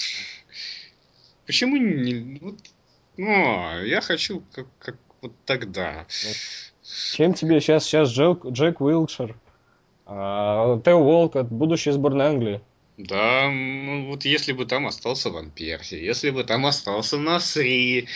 Почему 1.46 1.76
не... 1.76 2.38
Вот, 2.40 2.58
ну, 3.16 3.82
я 3.82 4.00
хочу 4.00 4.42
как, 4.52 4.66
как 4.78 4.96
вот 5.20 5.32
тогда. 5.44 6.06
Чем 7.12 7.34
тебе 7.34 7.60
сейчас, 7.60 7.84
сейчас 7.84 8.10
Джек, 8.10 8.46
Джек 8.46 8.80
Уилшер, 8.80 9.36
а, 10.06 10.80
Тео 10.84 11.02
Волкот, 11.02 11.48
будущий 11.48 11.90
сборной 11.90 12.26
Англии? 12.26 12.60
Да, 12.96 13.50
ну 13.50 14.06
вот 14.06 14.24
если 14.24 14.52
бы 14.52 14.64
там 14.64 14.86
остался 14.86 15.30
Ван 15.30 15.50
Перси, 15.50 15.96
если 15.96 16.30
бы 16.30 16.44
там 16.44 16.64
остался 16.64 17.18
Насри, 17.18 18.08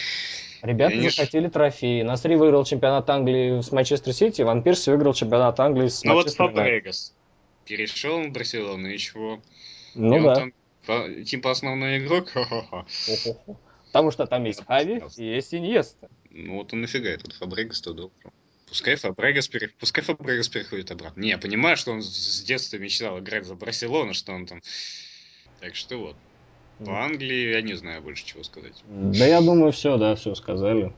Ребята 0.62 0.94
Они 0.94 1.08
захотели 1.08 1.48
трофеи. 1.48 2.02
Насри 2.02 2.36
выиграл 2.36 2.64
чемпионат 2.64 3.08
Англии 3.08 3.60
с 3.60 3.72
Манчестер 3.72 4.12
Сити, 4.12 4.42
Ван 4.42 4.62
Перси 4.62 4.90
выиграл 4.90 5.14
чемпионат 5.14 5.58
Англии 5.60 5.88
с 5.88 6.04
Ну 6.04 6.14
вот 6.14 6.30
Фабрегас. 6.30 7.14
Перешел 7.64 8.22
в 8.22 8.30
Барселону, 8.30 8.88
и 8.88 8.98
чего? 8.98 9.40
Ну 9.94 10.18
и 10.18 10.22
да. 10.22 10.34
Там, 10.34 10.52
по, 10.86 11.24
типа 11.24 11.50
основной 11.52 11.98
игрок? 11.98 12.32
Потому 13.86 14.10
что 14.10 14.26
там 14.26 14.44
есть 14.44 14.64
Хави 14.66 15.02
и 15.16 15.24
есть 15.24 15.54
Иньеста. 15.54 16.08
Ну 16.30 16.56
вот 16.56 16.72
он 16.72 16.82
нафига 16.82 17.08
этот 17.08 17.32
Фабрегас 17.34 17.80
туда 17.80 18.04
Пускай 18.66 18.94
Фабрегас, 18.94 19.48
пере... 19.48 19.68
Пускай 19.80 20.04
Фабрегас 20.04 20.48
переходит 20.48 20.92
обратно. 20.92 21.20
Не, 21.20 21.30
я 21.30 21.38
понимаю, 21.38 21.76
что 21.76 21.90
он 21.90 22.02
с 22.02 22.42
детства 22.42 22.76
мечтал 22.76 23.18
играть 23.18 23.44
за 23.44 23.56
Барселону, 23.56 24.14
что 24.14 24.32
он 24.32 24.46
там... 24.46 24.62
Так 25.58 25.74
что 25.74 25.96
вот. 25.98 26.16
По 26.84 27.04
Англии 27.04 27.52
я 27.52 27.62
не 27.62 27.74
знаю 27.74 28.02
больше 28.02 28.24
чего 28.24 28.42
сказать. 28.42 28.82
Да 28.88 29.26
я 29.26 29.40
думаю, 29.40 29.72
все, 29.72 29.96
да, 29.98 30.14
все 30.14 30.34
сказали. 30.34 30.92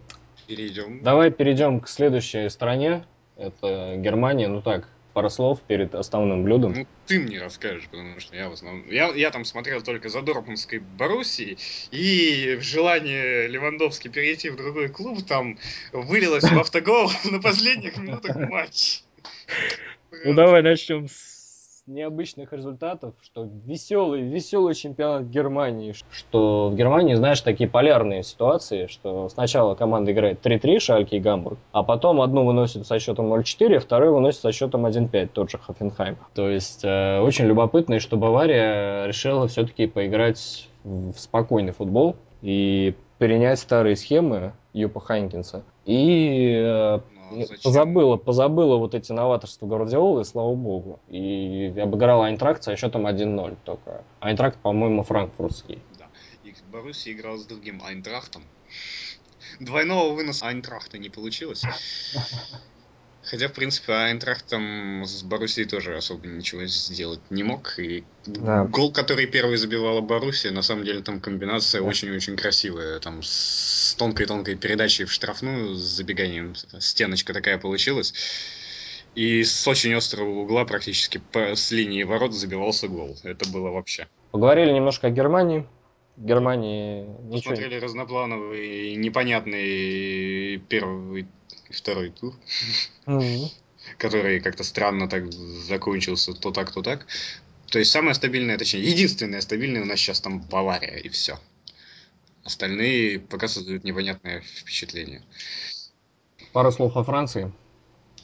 Перейдем. 0.46 1.02
Давай 1.02 1.30
перейдем 1.30 1.80
к 1.80 1.88
следующей 1.88 2.48
стране. 2.50 3.04
Это 3.36 3.96
Германия. 3.96 4.48
Ну 4.48 4.62
так, 4.62 4.88
пару 5.12 5.30
слов 5.30 5.60
перед 5.60 5.94
основным 5.94 6.44
блюдом. 6.44 6.72
Ну, 6.72 6.86
ты 7.06 7.18
мне 7.18 7.40
расскажешь, 7.40 7.88
потому 7.90 8.20
что 8.20 8.36
я 8.36 8.48
в 8.48 8.52
основном... 8.52 8.88
Я, 8.90 9.08
я 9.08 9.30
там 9.30 9.44
смотрел 9.44 9.82
только 9.82 10.08
за 10.08 10.22
Дортмундской 10.22 10.78
Боруссией, 10.78 11.58
и 11.90 12.58
желание 12.60 13.48
Левандовски 13.48 14.08
перейти 14.08 14.50
в 14.50 14.56
другой 14.56 14.88
клуб 14.88 15.24
там 15.26 15.58
вылилось 15.92 16.44
в 16.44 16.58
автогол 16.58 17.10
на 17.30 17.40
последних 17.40 17.96
минутах 17.96 18.36
матча. 18.36 19.00
Ну, 20.24 20.34
давай 20.34 20.62
начнем 20.62 21.08
с 21.08 21.31
необычных 21.86 22.52
результатов, 22.52 23.14
что 23.22 23.48
веселый, 23.64 24.22
веселый 24.22 24.74
чемпионат 24.74 25.24
Германии, 25.24 25.94
что 26.12 26.68
в 26.68 26.76
Германии, 26.76 27.14
знаешь, 27.14 27.40
такие 27.40 27.68
полярные 27.68 28.22
ситуации, 28.22 28.86
что 28.86 29.28
сначала 29.28 29.74
команда 29.74 30.12
играет 30.12 30.44
3-3, 30.44 30.78
Шальки 30.78 31.16
и 31.16 31.20
Гамбург, 31.20 31.58
а 31.72 31.82
потом 31.82 32.20
одну 32.20 32.44
выносит 32.44 32.86
со 32.86 32.98
счетом 32.98 33.32
0-4, 33.32 33.80
вторую 33.80 34.14
выносит 34.14 34.40
со 34.40 34.52
счетом 34.52 34.86
1-5, 34.86 35.30
тот 35.32 35.50
же 35.50 35.58
Хофенхайм. 35.58 36.16
То 36.34 36.48
есть 36.48 36.84
э, 36.84 37.20
очень 37.20 37.46
любопытно, 37.46 37.98
что 37.98 38.16
Бавария 38.16 39.06
решила 39.06 39.48
все-таки 39.48 39.86
поиграть 39.86 40.68
в 40.84 41.14
спокойный 41.16 41.72
футбол 41.72 42.16
и 42.42 42.94
перенять 43.18 43.58
старые 43.58 43.96
схемы 43.96 44.52
Юпа 44.72 45.00
Хайнкинса 45.00 45.64
и 45.84 47.00
э, 47.32 47.46
ну, 47.50 47.56
позабыла, 47.62 48.16
позабыла 48.16 48.76
вот 48.76 48.94
эти 48.94 49.12
новаторства 49.12 49.66
Гвардиолы, 49.66 50.24
слава 50.24 50.54
богу. 50.54 51.00
И 51.08 51.74
обыграла 51.76 52.26
Айнтракт 52.26 52.62
со 52.62 52.76
счетом 52.76 53.06
1-0 53.06 53.56
только. 53.64 54.04
Айнтракт, 54.20 54.58
по-моему, 54.58 55.02
франкфуртский. 55.02 55.78
Да. 55.98 56.06
И 56.44 56.54
Боруссия 56.70 57.12
играл 57.12 57.38
с 57.38 57.44
другим 57.44 57.82
Айнтрахтом. 57.84 58.42
Двойного 59.60 60.14
выноса 60.14 60.46
Айнтрахта 60.46 60.98
не 60.98 61.08
получилось. 61.08 61.64
Хотя, 63.24 63.48
в 63.48 63.52
принципе, 63.52 63.92
Айнтрахт 63.92 64.46
там 64.46 65.04
с 65.04 65.22
Боруссией 65.22 65.68
тоже 65.68 65.96
особо 65.96 66.26
ничего 66.26 66.64
сделать 66.66 67.20
не 67.30 67.44
мог. 67.44 67.78
И 67.78 68.04
да. 68.26 68.64
гол, 68.64 68.92
который 68.92 69.26
первый 69.26 69.56
забивала 69.56 70.00
Боруссия, 70.00 70.50
на 70.50 70.62
самом 70.62 70.84
деле 70.84 71.02
там 71.02 71.20
комбинация 71.20 71.82
очень-очень 71.82 72.34
да. 72.34 72.42
красивая. 72.42 72.98
Там 72.98 73.22
с 73.22 73.30
тонкой-тонкой 74.02 74.56
передачей 74.56 75.04
в 75.04 75.12
штрафную, 75.12 75.74
с 75.74 75.80
забеганием. 75.80 76.56
Стеночка 76.80 77.32
такая 77.32 77.56
получилась. 77.56 78.12
И 79.14 79.44
с 79.44 79.68
очень 79.68 79.94
острого 79.94 80.40
угла 80.40 80.64
практически 80.64 81.20
по, 81.30 81.54
с 81.54 81.70
линии 81.70 82.02
ворот 82.02 82.32
забивался 82.34 82.88
гол. 82.88 83.16
Это 83.22 83.48
было 83.48 83.70
вообще. 83.70 84.08
Поговорили 84.32 84.72
немножко 84.72 85.06
о 85.06 85.10
Германии. 85.10 85.66
Германии 86.16 87.06
ничего... 87.22 87.54
Смотрели 87.54 87.76
разноплановый, 87.78 88.96
непонятный 88.96 90.58
первый 90.68 91.28
и 91.70 91.72
второй 91.72 92.10
тур, 92.10 92.34
mm-hmm. 93.06 93.52
который 93.98 94.40
как-то 94.40 94.64
странно 94.64 95.08
так 95.08 95.32
закончился, 95.32 96.32
то 96.32 96.50
так, 96.50 96.72
то 96.72 96.82
так. 96.82 97.06
То 97.70 97.78
есть 97.78 97.92
самое 97.92 98.14
стабильное, 98.14 98.58
точнее, 98.58 98.82
единственное 98.82 99.40
стабильное 99.40 99.82
у 99.82 99.86
нас 99.86 100.00
сейчас 100.00 100.20
там 100.20 100.40
Бавария, 100.40 100.96
и 100.96 101.08
все. 101.08 101.38
Остальные 102.44 103.20
пока 103.20 103.48
создают 103.48 103.84
непонятное 103.84 104.40
впечатление. 104.40 105.22
Пару 106.52 106.72
слов 106.72 106.96
о 106.96 107.04
Франции. 107.04 107.52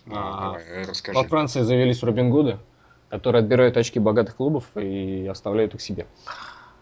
А, 0.06 0.52
давай, 0.52 0.84
расскажи. 0.84 1.16
Во 1.16 1.24
Франции 1.24 1.62
завелись 1.62 2.02
Робин 2.02 2.30
Гуды, 2.30 2.58
которые 3.10 3.40
отбирают 3.40 3.76
очки 3.76 3.98
богатых 3.98 4.36
клубов 4.36 4.64
и 4.76 5.26
оставляют 5.26 5.74
их 5.74 5.80
себе 5.80 6.06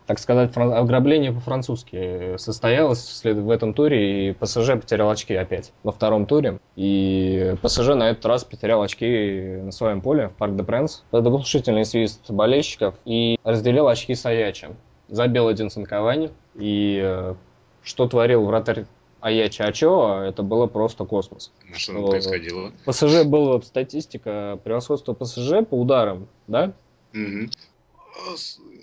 так 0.07 0.21
сказать, 0.21 0.57
ограбление 0.57 1.33
по-французски 1.33 2.37
состоялось 2.37 3.23
в 3.25 3.51
этом 3.51 3.75
туре, 3.75 4.31
и 4.31 4.33
ПСЖ 4.35 4.73
потерял 4.81 5.11
очки 5.11 5.35
опять 5.35 5.73
во 5.83 5.93
втором 5.93 6.27
туре. 6.27 6.61
И 6.77 7.57
ПСЖ 7.61 7.89
на 7.89 8.11
этот 8.11 8.25
раз 8.27 8.45
потерял 8.45 8.83
очки 8.83 9.59
на 9.63 9.73
своем 9.73 10.01
поле 10.01 10.29
в 10.29 10.35
Парк 10.35 10.55
де 10.55 10.63
Пренс 10.63 11.03
под 11.11 11.27
оглушительный 11.27 11.85
свист 11.85 12.31
болельщиков 12.31 12.95
и 13.05 13.39
разделил 13.43 13.89
очки 13.89 14.15
с 14.15 14.25
Аячем. 14.27 14.77
Забил 15.09 15.49
один 15.49 15.71
Санковани, 15.71 16.31
и 16.59 17.01
э, 17.03 17.35
что 17.83 18.09
творил 18.09 18.45
вратарь 18.45 18.87
Аяча 19.21 19.65
Ачо, 19.65 20.23
это 20.23 20.43
было 20.43 20.67
просто 20.67 21.05
космос. 21.05 21.53
А 21.73 21.79
что, 21.79 21.93
что 21.93 22.09
происходило? 22.09 22.73
ПСЖ 22.85 23.25
была 23.25 23.61
статистика 23.63 24.59
превосходства 24.63 25.15
ПСЖ 25.15 25.67
по 25.69 25.75
ударам, 25.75 26.29
да? 26.47 26.73
Угу 27.13 27.51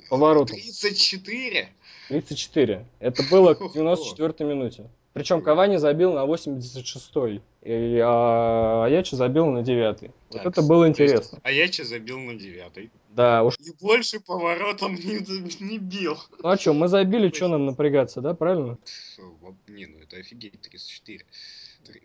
поворотом. 0.10 0.56
34? 0.58 1.70
34. 2.10 2.86
Это 3.00 3.24
было 3.32 3.54
к 3.54 3.62
94-й 3.62 4.46
минуте. 4.46 4.90
Причем 5.14 5.42
Кавани 5.42 5.78
забил 5.78 6.14
на 6.14 6.26
86-й, 6.26 7.42
а 8.02 8.86
Аячи 8.86 9.14
забил 9.14 9.46
на 9.46 9.60
9-й. 9.60 10.12
Вот 10.32 10.46
это 10.46 10.62
было 10.64 10.88
интересно. 10.88 11.40
Аячи 11.44 11.84
забил 11.84 12.20
на 12.20 12.32
9-й. 12.32 12.90
Да, 13.12 13.44
уж... 13.44 13.56
И 13.60 13.72
больше 13.80 14.20
поворотом 14.20 14.96
не, 14.96 15.20
не 15.60 15.78
бил. 15.78 16.18
Ну 16.42 16.50
а 16.50 16.58
что, 16.58 16.74
мы 16.74 16.88
забили, 16.88 17.30
что 17.30 17.48
нам 17.48 17.68
напрягаться, 17.68 18.22
да, 18.22 18.34
правильно? 18.34 18.80
Не, 19.68 19.86
ну 19.86 20.00
это 20.00 20.18
офигеть, 20.18 20.60
34. 20.62 21.24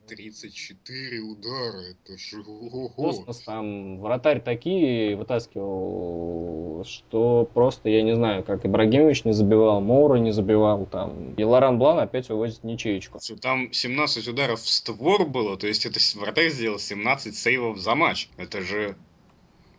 34 0.08 1.20
удара, 1.20 1.80
это 1.80 2.18
же 2.18 2.42
Космос 2.42 3.42
там, 3.42 4.00
вратарь 4.00 4.40
такие 4.40 5.16
вытаскивал, 5.16 6.84
что 6.84 7.48
просто, 7.52 7.88
я 7.88 8.02
не 8.02 8.14
знаю, 8.14 8.42
как 8.42 8.64
Ибрагимович 8.64 9.24
не 9.24 9.32
забивал, 9.32 9.80
Моура 9.80 10.16
не 10.16 10.32
забивал, 10.32 10.86
там, 10.86 11.34
и 11.34 11.44
Лоран 11.44 11.78
Блан 11.78 11.98
опять 11.98 12.28
вывозит 12.28 12.64
ничеечку. 12.64 13.18
Там 13.40 13.72
17 13.72 14.28
ударов 14.28 14.60
в 14.60 14.68
створ 14.68 15.26
было, 15.26 15.56
то 15.56 15.66
есть 15.66 15.86
это 15.86 16.00
вратарь 16.18 16.50
сделал 16.50 16.78
17 16.78 17.36
сейвов 17.36 17.78
за 17.78 17.94
матч, 17.94 18.28
это 18.36 18.62
же, 18.62 18.96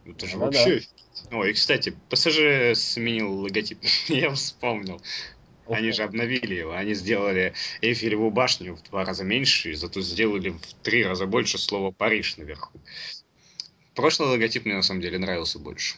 это 0.06 0.28
же 0.28 0.38
да, 0.38 0.46
вообще... 0.46 0.80
Да. 0.80 0.86
Ой, 1.38 1.52
и, 1.52 1.54
кстати, 1.54 1.94
ПСЖ 2.10 2.76
сменил 2.76 3.42
логотип, 3.42 3.80
я 4.08 4.32
вспомнил. 4.32 5.02
Они 5.70 5.92
же 5.92 6.04
обновили 6.04 6.56
его. 6.56 6.74
Они 6.74 6.94
сделали 6.94 7.54
Эйфелеву 7.82 8.32
башню 8.32 8.76
в 8.76 8.84
два 8.84 9.06
раза 9.06 9.24
меньше, 9.24 9.76
зато 9.76 10.02
сделали 10.02 10.50
в 10.50 10.74
три 10.84 11.04
раза 11.04 11.26
больше 11.26 11.58
слова 11.58 11.92
Париж 11.92 12.38
наверху. 12.38 12.80
Прошлый 13.96 14.30
логотип 14.30 14.66
мне 14.66 14.76
на 14.76 14.82
самом 14.82 15.02
деле 15.02 15.18
нравился 15.20 15.60
больше. 15.60 15.96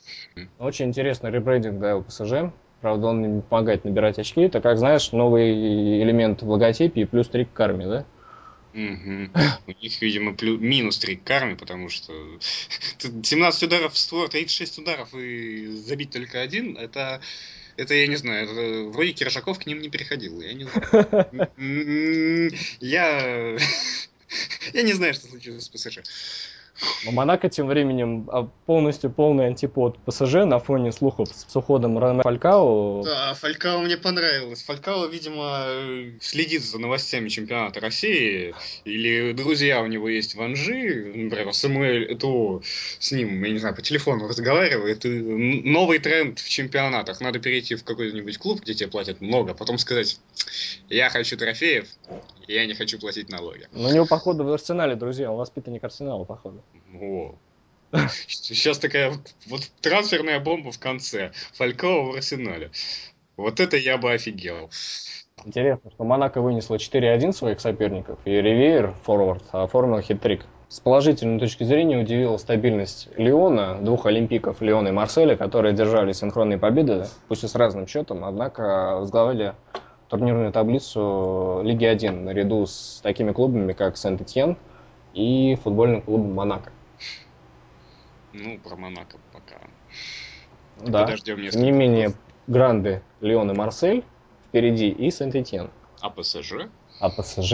Очень 0.59 0.87
интересный 0.87 1.31
ребрендинг 1.31 1.79
да, 1.79 1.97
у 1.97 2.03
ПСЖ. 2.03 2.51
Правда, 2.81 3.07
он 3.07 3.35
не 3.35 3.41
помогает 3.41 3.85
набирать 3.85 4.17
очки. 4.17 4.41
Это, 4.41 4.59
как 4.59 4.79
знаешь, 4.79 5.11
новый 5.11 6.01
элемент 6.01 6.41
в 6.41 6.49
логотипе 6.49 7.01
и 7.01 7.05
плюс 7.05 7.27
три 7.27 7.45
к 7.45 7.53
карме, 7.53 7.87
да? 7.87 8.05
Угу. 8.73 9.29
У 9.67 9.83
них, 9.83 10.01
видимо, 10.01 10.33
плюс, 10.33 10.59
минус 10.59 10.97
3 10.99 11.17
к 11.17 11.23
карме, 11.23 11.55
потому 11.55 11.89
что 11.89 12.13
17 12.99 13.63
ударов 13.63 13.93
в 13.93 13.97
створ, 13.97 14.29
36 14.29 14.79
ударов 14.79 15.13
и 15.13 15.67
забить 15.67 16.11
только 16.11 16.41
один, 16.41 16.77
это 16.77 17.21
это, 17.81 17.93
я 17.95 18.07
не 18.07 18.15
знаю, 18.15 18.45
это, 18.45 18.89
вроде 18.91 19.11
Киржаков 19.11 19.59
к 19.59 19.65
ним 19.65 19.81
не 19.81 19.89
переходил. 19.89 20.39
Я 20.41 20.53
не 20.53 20.65
знаю. 20.65 21.47
Я... 22.79 23.57
Я 24.73 24.83
не 24.83 24.93
знаю, 24.93 25.13
что 25.13 25.27
случилось 25.27 25.65
с 25.65 25.69
ПСЖ. 25.69 25.99
Но 27.05 27.11
Монако 27.11 27.49
тем 27.49 27.67
временем 27.67 28.29
а, 28.31 28.49
полностью 28.65 29.09
полный 29.09 29.47
антипод 29.47 29.97
ПСЖ 30.05 30.45
на 30.45 30.59
фоне 30.59 30.91
слухов 30.91 31.29
с 31.29 31.55
уходом 31.55 31.97
Роме 31.97 32.23
Фалькао. 32.23 33.03
Да, 33.03 33.33
Фалькао 33.33 33.79
мне 33.79 33.97
понравилось. 33.97 34.63
Фалькао, 34.63 35.07
видимо, 35.07 35.65
следит 36.19 36.63
за 36.63 36.79
новостями 36.79 37.29
чемпионата 37.29 37.79
России. 37.79 38.53
Или 38.85 39.33
друзья 39.33 39.81
у 39.81 39.87
него 39.87 40.09
есть 40.09 40.35
в 40.35 40.41
Анжи. 40.41 41.11
Например, 41.15 41.53
Самуэль 41.53 42.05
это 42.05 42.61
с 42.99 43.11
ним, 43.11 43.43
я 43.43 43.51
не 43.51 43.59
знаю, 43.59 43.75
по 43.75 43.81
телефону 43.81 44.27
разговаривает. 44.27 45.05
И 45.05 45.09
новый 45.09 45.99
тренд 45.99 46.39
в 46.39 46.49
чемпионатах. 46.49 47.21
Надо 47.21 47.39
перейти 47.39 47.75
в 47.75 47.83
какой-нибудь 47.83 48.37
клуб, 48.37 48.61
где 48.61 48.73
тебе 48.73 48.89
платят 48.89 49.21
много, 49.21 49.53
потом 49.53 49.77
сказать, 49.77 50.19
я 50.89 51.09
хочу 51.09 51.37
трофеев, 51.37 51.87
я 52.53 52.65
не 52.65 52.73
хочу 52.73 52.99
платить 52.99 53.29
налоги. 53.29 53.67
Но 53.71 53.89
у 53.89 53.91
него, 53.93 54.05
походу, 54.05 54.43
в 54.43 54.51
Арсенале, 54.51 54.95
друзья, 54.95 55.31
он 55.31 55.37
воспитанник 55.37 55.83
Арсенала, 55.83 56.23
походу. 56.23 56.61
О. 56.99 57.35
Сейчас 58.27 58.79
такая 58.79 59.13
вот, 59.47 59.61
трансферная 59.81 60.39
бомба 60.39 60.71
в 60.71 60.79
конце. 60.79 61.31
Фалькова 61.53 62.11
в 62.11 62.15
Арсенале. 62.15 62.71
Вот 63.37 63.59
это 63.59 63.77
я 63.77 63.97
бы 63.97 64.11
офигел. 64.11 64.69
Интересно, 65.43 65.89
что 65.91 66.03
Монако 66.03 66.41
вынесло 66.41 66.75
4-1 66.75 67.33
своих 67.33 67.59
соперников, 67.59 68.19
и 68.25 68.29
Ривейр, 68.31 68.93
форвард, 69.03 69.43
оформил 69.51 69.99
хитрик. 70.01 70.45
С 70.69 70.79
положительной 70.79 71.39
точки 71.39 71.63
зрения 71.63 71.99
удивила 71.99 72.37
стабильность 72.37 73.09
Леона, 73.17 73.79
двух 73.81 74.05
олимпиков 74.05 74.61
Леона 74.61 74.89
и 74.89 74.91
Марселя, 74.91 75.35
которые 75.35 75.73
держали 75.73 76.13
синхронные 76.13 76.59
победы, 76.59 77.07
пусть 77.27 77.43
и 77.43 77.47
с 77.47 77.55
разным 77.55 77.87
счетом, 77.87 78.23
однако 78.23 78.97
возглавили 78.99 79.53
турнирную 80.11 80.51
таблицу 80.51 81.61
Лиги 81.63 81.85
1 81.85 82.25
наряду 82.25 82.65
с 82.65 82.99
такими 83.01 83.31
клубами, 83.31 83.71
как 83.71 83.95
Сент-Этьен 83.95 84.57
и 85.13 85.57
футбольным 85.63 86.01
клубом 86.01 86.33
Монако. 86.33 86.73
Ну, 88.33 88.59
про 88.59 88.75
Монако 88.75 89.17
пока. 89.31 89.55
Да, 90.81 91.03
Подождем 91.03 91.39
не 91.39 91.71
менее 91.71 92.13
Гранды, 92.47 93.01
Леон 93.21 93.51
и 93.51 93.53
Марсель 93.53 94.03
впереди 94.49 94.89
и 94.89 95.09
Сент-Этьен. 95.11 95.69
А 96.01 96.09
ПСЖ? 96.09 96.67
А 96.99 97.09
ПСЖ 97.09 97.53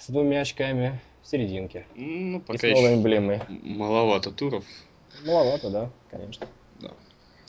с 0.00 0.08
двумя 0.08 0.40
очками 0.40 1.00
в 1.22 1.28
серединке. 1.28 1.86
Ну, 1.94 2.40
пока 2.40 2.66
и 2.66 2.72
с 2.72 2.74
новой 2.74 2.94
эмблемой. 2.96 3.40
Маловато 3.48 4.32
туров. 4.32 4.64
Маловато, 5.24 5.70
да, 5.70 5.90
конечно. 6.10 6.48
Да. 6.80 6.90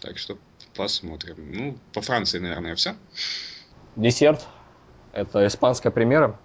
Так 0.01 0.19
что 0.19 0.37
посмотрим. 0.75 1.35
Ну, 1.51 1.77
по 1.93 2.01
Франции, 2.01 2.37
наверное, 2.37 2.75
все. 2.75 2.95
Десерт. 3.95 4.45
Это 5.13 5.47
испанская 5.47 5.91
премьера. 5.91 6.37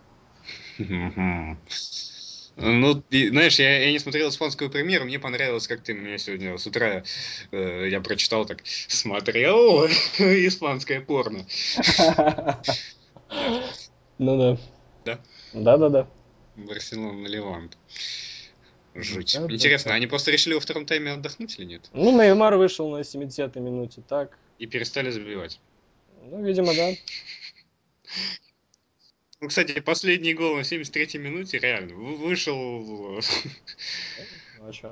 Ну, 2.56 3.02
и, 3.10 3.28
знаешь, 3.28 3.58
я, 3.58 3.84
я 3.84 3.92
не 3.92 3.98
смотрел 3.98 4.28
испанскую 4.28 4.70
премьеру, 4.70 5.06
мне 5.06 5.18
понравилось, 5.18 5.66
как 5.66 5.80
ты 5.82 5.94
мне 5.94 6.18
сегодня 6.18 6.58
с 6.58 6.66
утра 6.66 7.04
э, 7.52 7.88
я 7.88 8.00
прочитал 8.00 8.44
так, 8.44 8.60
смотрел 8.64 9.86
испанское 10.18 11.00
порно. 11.00 11.46
Ну 14.18 14.36
да. 14.36 14.58
Да? 15.06 15.20
Да-да-да. 15.54 16.06
Барселона 16.56 17.26
Левант. 17.26 17.78
Жуть. 18.94 19.34
Да, 19.38 19.50
Интересно, 19.54 19.92
да. 19.92 19.94
они 19.94 20.06
просто 20.06 20.30
решили 20.30 20.52
во 20.52 20.60
втором 20.60 20.84
тайме 20.84 21.12
отдохнуть 21.12 21.58
или 21.58 21.64
нет? 21.64 21.88
Ну, 21.94 22.10
Неймар 22.12 22.56
вышел 22.56 22.90
на 22.90 23.00
70-й 23.00 23.60
минуте, 23.60 24.02
так. 24.06 24.36
И 24.58 24.66
перестали 24.66 25.08
забивать. 25.08 25.58
Ну, 26.22 26.44
видимо, 26.44 26.74
да. 26.74 26.90
Ну, 29.40 29.48
кстати, 29.48 29.80
последний 29.80 30.34
гол 30.34 30.56
на 30.56 30.60
73-й 30.60 31.18
минуте 31.18 31.58
реально 31.58 31.94
вышел... 31.94 33.20
А 34.62 34.72
что? 34.72 34.90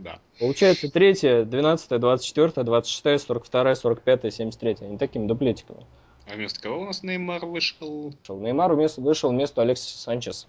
Да. 0.00 0.20
Получается, 0.38 0.88
третья, 0.88 1.44
12 1.44 2.00
24 2.00 2.64
26 2.64 3.26
42 3.26 3.74
45 3.74 4.32
73 4.32 4.76
Они 4.82 4.98
такими 4.98 5.26
дуплетиками. 5.26 5.84
А 6.30 6.34
вместо 6.34 6.60
кого 6.60 6.82
у 6.82 6.84
нас 6.84 7.02
Неймар 7.02 7.44
вышел? 7.44 8.14
Неймар 8.28 8.72
вместо, 8.74 9.00
вышел 9.00 9.30
вместо 9.30 9.62
Алексиса 9.62 9.98
Санчеса. 9.98 10.46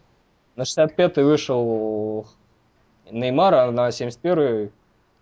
На 0.55 0.61
65-й 0.61 1.23
вышел 1.23 2.27
Неймар, 3.09 3.53
а 3.55 3.71
на 3.71 3.89
71-й 3.89 4.71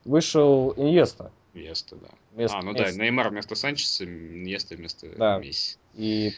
вышел 0.06 0.74
Иньеста. 0.76 1.32
Иньеста, 1.54 1.96
да. 1.96 2.10
Вместо, 2.34 2.58
а, 2.58 2.62
ну 2.62 2.72
вместо... 2.72 2.98
да, 2.98 3.04
Неймар 3.04 3.30
вместо 3.30 3.56
Санчеса, 3.56 4.06
Иньеста 4.06 4.76
вместо 4.76 5.08
да. 5.18 5.40
Месси. 5.40 5.78
И 5.96 6.34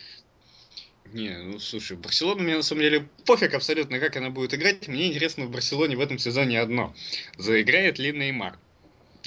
не, 1.14 1.38
ну 1.38 1.60
слушай, 1.60 1.96
Барселона 1.98 2.44
мне 2.44 2.56
на 2.58 2.64
самом 2.64 2.82
деле 2.82 3.08
пофиг 3.26 3.54
абсолютно, 3.54 4.00
как 4.00 4.18
она 4.18 4.30
будет 4.30 4.54
играть. 4.54 4.88
Мне 4.88 5.08
интересно 5.08 5.46
в 5.46 5.52
Барселоне 5.52 5.96
в 5.96 6.02
этом 6.02 6.18
сезоне 6.18 6.60
одно. 6.60 6.94
Заиграет 7.38 8.00
ли 8.00 8.12
Неймар? 8.12 8.58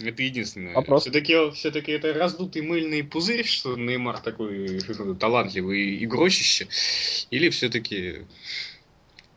Это 0.00 0.22
единственное. 0.22 0.74
Вопрос. 0.74 1.02
Все-таки, 1.02 1.34
все-таки 1.52 1.92
это 1.92 2.12
раздутый 2.12 2.62
мыльный 2.62 3.02
пузырь, 3.02 3.46
что 3.46 3.76
Неймар 3.76 4.18
такой 4.20 4.80
талантливый 5.18 6.04
игрочище. 6.04 6.68
Или 7.30 7.50
все-таки 7.50 8.26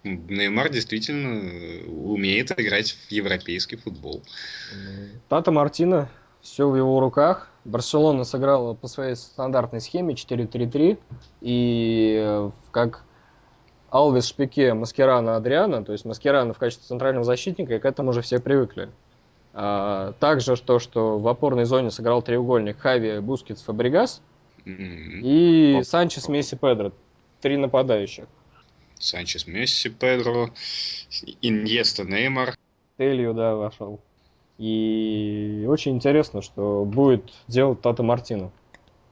Неймар 0.04 0.70
действительно 0.70 1.86
умеет 1.88 2.52
играть 2.60 2.92
в 2.92 3.12
европейский 3.12 3.76
футбол. 3.76 4.24
Тата 5.30 5.52
Мартина, 5.52 6.10
все 6.42 6.68
в 6.68 6.76
его 6.76 7.00
руках. 7.00 7.51
Барселона 7.64 8.24
сыграла 8.24 8.74
по 8.74 8.88
своей 8.88 9.16
стандартной 9.16 9.82
схеме 9.82 10.14
4-3-3. 10.16 10.98
И 11.42 12.18
э, 12.20 12.52
как 12.72 13.04
Алвес, 13.90 14.28
Пике, 14.28 14.74
Маскерано, 14.74 15.36
Адриано, 15.36 15.84
то 15.84 15.92
есть 15.92 16.06
Маскерано 16.06 16.54
в 16.54 16.58
качестве 16.58 16.88
центрального 16.88 17.26
защитника, 17.26 17.76
и 17.76 17.80
к 17.80 17.86
этому 17.86 18.12
уже 18.12 18.22
все 18.22 18.40
привыкли. 18.40 18.90
А, 19.54 20.14
также 20.14 20.56
то, 20.56 20.80
что 20.80 21.20
в 21.20 21.28
опорной 21.28 21.66
зоне 21.66 21.92
сыграл 21.92 22.22
треугольник 22.22 22.80
Хави, 22.80 23.20
Бускетс, 23.20 23.62
Фабрегас 23.64 24.22
mm-hmm. 24.66 25.20
и 25.24 25.82
Санчес, 25.84 26.30
Месси, 26.30 26.56
Педро. 26.56 26.94
Три 27.42 27.58
нападающих. 27.58 28.26
Санчес, 28.98 29.46
Месси, 29.46 29.90
Педро, 29.90 30.52
Иньеста, 31.42 32.06
Неймар. 32.06 32.56
Тельо, 32.98 33.34
да, 33.34 33.56
вошел. 33.56 34.00
И 34.62 35.66
очень 35.68 35.96
интересно, 35.96 36.44
что 36.44 36.86
будет 36.86 37.34
делать 37.48 37.82
Тата 37.82 38.04
Мартино. 38.04 38.52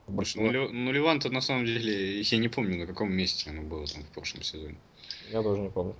Ну, 0.07 0.21
ну, 0.35 0.91
Ливанта, 0.91 1.31
на 1.31 1.41
самом 1.41 1.65
деле, 1.65 2.21
я 2.21 2.37
не 2.37 2.49
помню, 2.49 2.77
на 2.77 2.85
каком 2.85 3.11
месте 3.11 3.49
оно 3.49 3.63
было 3.63 3.87
там 3.87 4.03
в 4.03 4.09
прошлом 4.09 4.43
сезоне. 4.43 4.75
Я 5.31 5.41
тоже 5.41 5.61
не 5.61 5.69
помню. 5.69 5.95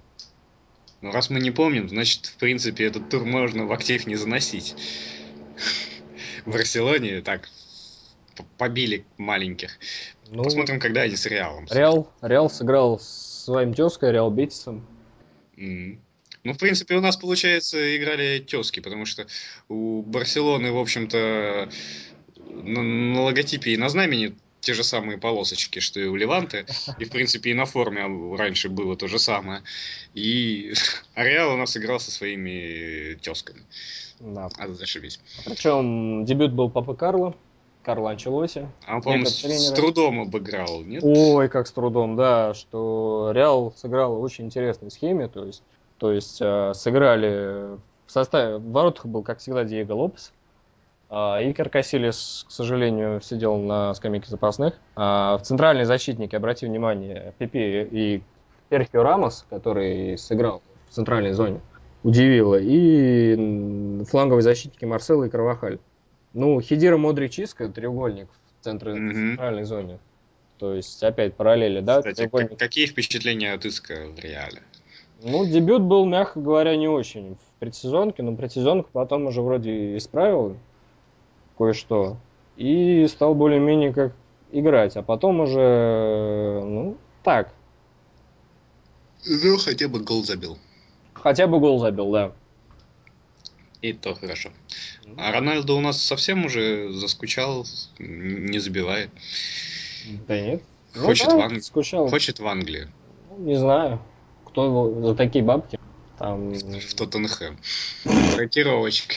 Ну, 1.01 1.11
раз 1.11 1.31
мы 1.31 1.39
не 1.39 1.49
помним, 1.49 1.89
значит, 1.89 2.27
в 2.27 2.37
принципе, 2.37 2.85
этот 2.85 3.09
тур 3.09 3.25
можно 3.25 3.65
в 3.65 3.71
актив 3.71 4.05
не 4.05 4.17
заносить. 4.17 4.75
В 6.45 6.51
Барселоне 6.51 7.21
так 7.21 7.49
побили 8.59 9.03
маленьких. 9.17 9.79
Ну, 10.29 10.43
Посмотрим, 10.43 10.79
когда 10.79 11.01
они 11.01 11.15
с 11.15 11.25
Реалом. 11.25 11.65
Реал, 11.71 12.11
Реал 12.21 12.51
сыграл 12.51 12.99
с 12.99 13.45
своим 13.45 13.73
тезкой, 13.73 14.11
Реал 14.11 14.29
Бетисом. 14.29 14.85
Mm. 15.57 15.97
Ну, 16.43 16.53
в 16.53 16.57
принципе, 16.57 16.95
у 16.95 17.01
нас, 17.01 17.17
получается, 17.17 17.97
играли 17.97 18.39
тески, 18.39 18.79
потому 18.79 19.05
что 19.05 19.27
у 19.67 20.01
Барселоны, 20.03 20.71
в 20.71 20.77
общем-то, 20.77 21.69
на, 22.49 22.81
на 22.81 23.21
логотипе 23.23 23.71
и 23.71 23.77
на 23.77 23.89
знамени 23.89 24.35
те 24.61 24.73
же 24.73 24.83
самые 24.83 25.17
полосочки, 25.17 25.79
что 25.79 25.99
и 25.99 26.05
у 26.05 26.15
Леванты. 26.15 26.65
И, 26.97 27.05
в 27.05 27.11
принципе, 27.11 27.51
и 27.51 27.53
на 27.53 27.65
форме 27.65 28.35
раньше 28.35 28.69
было 28.69 28.95
то 28.95 29.07
же 29.07 29.19
самое. 29.19 29.63
И 30.13 30.73
Ареал 31.15 31.53
у 31.53 31.57
нас 31.57 31.75
играл 31.77 31.99
со 31.99 32.11
своими 32.11 33.15
тесками. 33.15 33.61
Да. 34.19 34.49
А 34.57 34.67
зашибись. 34.67 35.19
Причем 35.45 36.25
дебют 36.25 36.51
был 36.51 36.69
Папа 36.69 36.93
Карло. 36.93 37.35
Карло 37.83 38.11
Анчелоси. 38.11 38.69
А 38.85 38.97
он, 38.97 39.01
по-моему, 39.01 39.25
с 39.25 39.71
трудом 39.71 40.19
обыграл, 40.19 40.83
нет? 40.83 41.01
Ой, 41.03 41.47
как 41.47 41.65
с 41.65 41.71
трудом, 41.71 42.17
да, 42.17 42.53
что 42.53 43.31
Реал 43.33 43.73
сыграл 43.77 44.17
в 44.17 44.21
очень 44.21 44.45
интересной 44.45 44.91
схеме, 44.91 45.29
то 45.29 45.45
есть, 45.45 45.63
то 45.99 46.11
есть 46.11 46.39
э, 46.41 46.73
сыграли 46.73 47.77
в 48.07 48.11
составе, 48.11 48.57
в 48.57 48.71
воротах 48.71 49.05
был, 49.05 49.21
как 49.21 49.39
всегда, 49.39 49.63
Диего 49.63 49.93
Лопес, 49.93 50.33
а, 51.09 51.39
Икар 51.41 51.69
Кассилис, 51.69 52.45
к 52.47 52.51
сожалению, 52.51 53.19
сидел 53.21 53.57
на 53.57 53.93
скамейке 53.95 54.29
запасных. 54.29 54.75
А, 54.95 55.37
в 55.37 55.41
центральной 55.41 55.85
защитнике, 55.85 56.37
обрати 56.37 56.67
внимание, 56.67 57.33
Пипи 57.39 57.87
и 57.91 58.21
Перхио 58.69 59.01
Рамос, 59.01 59.45
который 59.49 60.17
сыграл 60.17 60.61
в 60.87 60.93
центральной 60.93 61.33
зоне, 61.33 61.61
удивило. 62.03 62.59
И 62.59 64.03
фланговые 64.05 64.43
защитники 64.43 64.85
Марсело 64.85 65.23
и 65.23 65.29
Карвахаль. 65.29 65.79
Ну, 66.33 66.61
Хидира 66.61 66.97
Модрич 66.97 67.39
Иска, 67.39 67.69
треугольник 67.69 68.27
в 68.59 68.63
центре, 68.63 68.93
mm-hmm. 68.93 69.13
центральной 69.13 69.63
зоне. 69.63 69.99
То 70.59 70.75
есть, 70.75 71.01
опять 71.01 71.33
параллели, 71.33 71.79
да? 71.79 71.99
Кстати, 71.99 72.17
треугольник. 72.17 72.59
какие 72.59 72.85
впечатления 72.85 73.53
от 73.53 73.65
Иска 73.65 74.07
в 74.15 74.19
реале? 74.19 74.61
Ну, 75.21 75.45
дебют 75.45 75.81
был, 75.81 76.05
мягко 76.05 76.39
говоря, 76.39 76.75
не 76.77 76.87
очень 76.87 77.35
в 77.35 77.59
предсезонке, 77.59 78.23
но 78.23 78.35
предсезонку 78.35 78.89
потом 78.93 79.25
уже 79.25 79.41
вроде 79.41 79.97
исправил 79.97 80.55
кое-что 81.57 82.17
и 82.55 83.05
стал 83.07 83.35
более-менее 83.35 83.93
как 83.93 84.13
играть, 84.51 84.95
а 84.95 85.03
потом 85.03 85.41
уже, 85.41 86.61
ну, 86.63 86.97
так. 87.23 87.53
Ну, 89.25 89.57
хотя 89.57 89.89
бы 89.89 89.99
гол 89.99 90.23
забил. 90.23 90.57
Хотя 91.13 91.47
бы 91.47 91.59
гол 91.59 91.79
забил, 91.79 92.11
да. 92.11 92.31
И 93.81 93.93
то 93.93 94.15
хорошо. 94.15 94.49
А 95.17 95.31
Рональдо 95.31 95.73
у 95.73 95.81
нас 95.81 96.01
совсем 96.01 96.45
уже 96.45 96.91
заскучал, 96.91 97.65
не 97.97 98.59
забивает. 98.59 99.09
Да 100.27 100.39
нет. 100.39 100.63
Хочет, 100.95 101.27
ну, 101.27 101.39
да, 101.39 101.47
в, 101.47 101.51
Ан... 101.51 101.61
скучал. 101.61 102.09
Хочет 102.09 102.39
в 102.39 102.47
Англию. 102.47 102.89
Ну, 103.29 103.45
не 103.45 103.55
знаю, 103.55 103.99
кто 104.49 104.65
его 104.65 105.07
за 105.07 105.15
такие 105.15 105.43
бабки. 105.43 105.79
Там... 106.17 106.51
В 106.53 106.93
Тоттенхэм. 106.95 107.57
Рокировочка. 108.37 109.15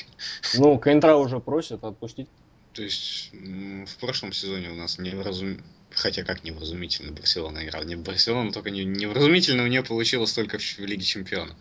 Ну, 0.54 0.78
Кентра 0.78 1.16
уже 1.16 1.40
просят 1.40 1.82
отпустить. 1.84 2.28
То 2.72 2.82
есть 2.82 3.30
в 3.32 3.96
прошлом 3.98 4.32
сезоне 4.32 4.70
у 4.70 4.74
нас 4.74 4.98
невразум... 4.98 5.58
Хотя 5.90 6.22
как 6.22 6.42
невразумительно 6.42 7.12
Барселона 7.12 7.64
играл. 7.66 7.84
Не 7.84 7.96
Барселона, 7.96 8.50
только 8.50 8.70
не... 8.70 8.84
невразумительно 8.84 9.64
у 9.64 9.66
нее 9.66 9.82
получилось 9.82 10.32
только 10.32 10.58
в 10.58 10.78
Лиге 10.78 11.04
Чемпионов. 11.04 11.56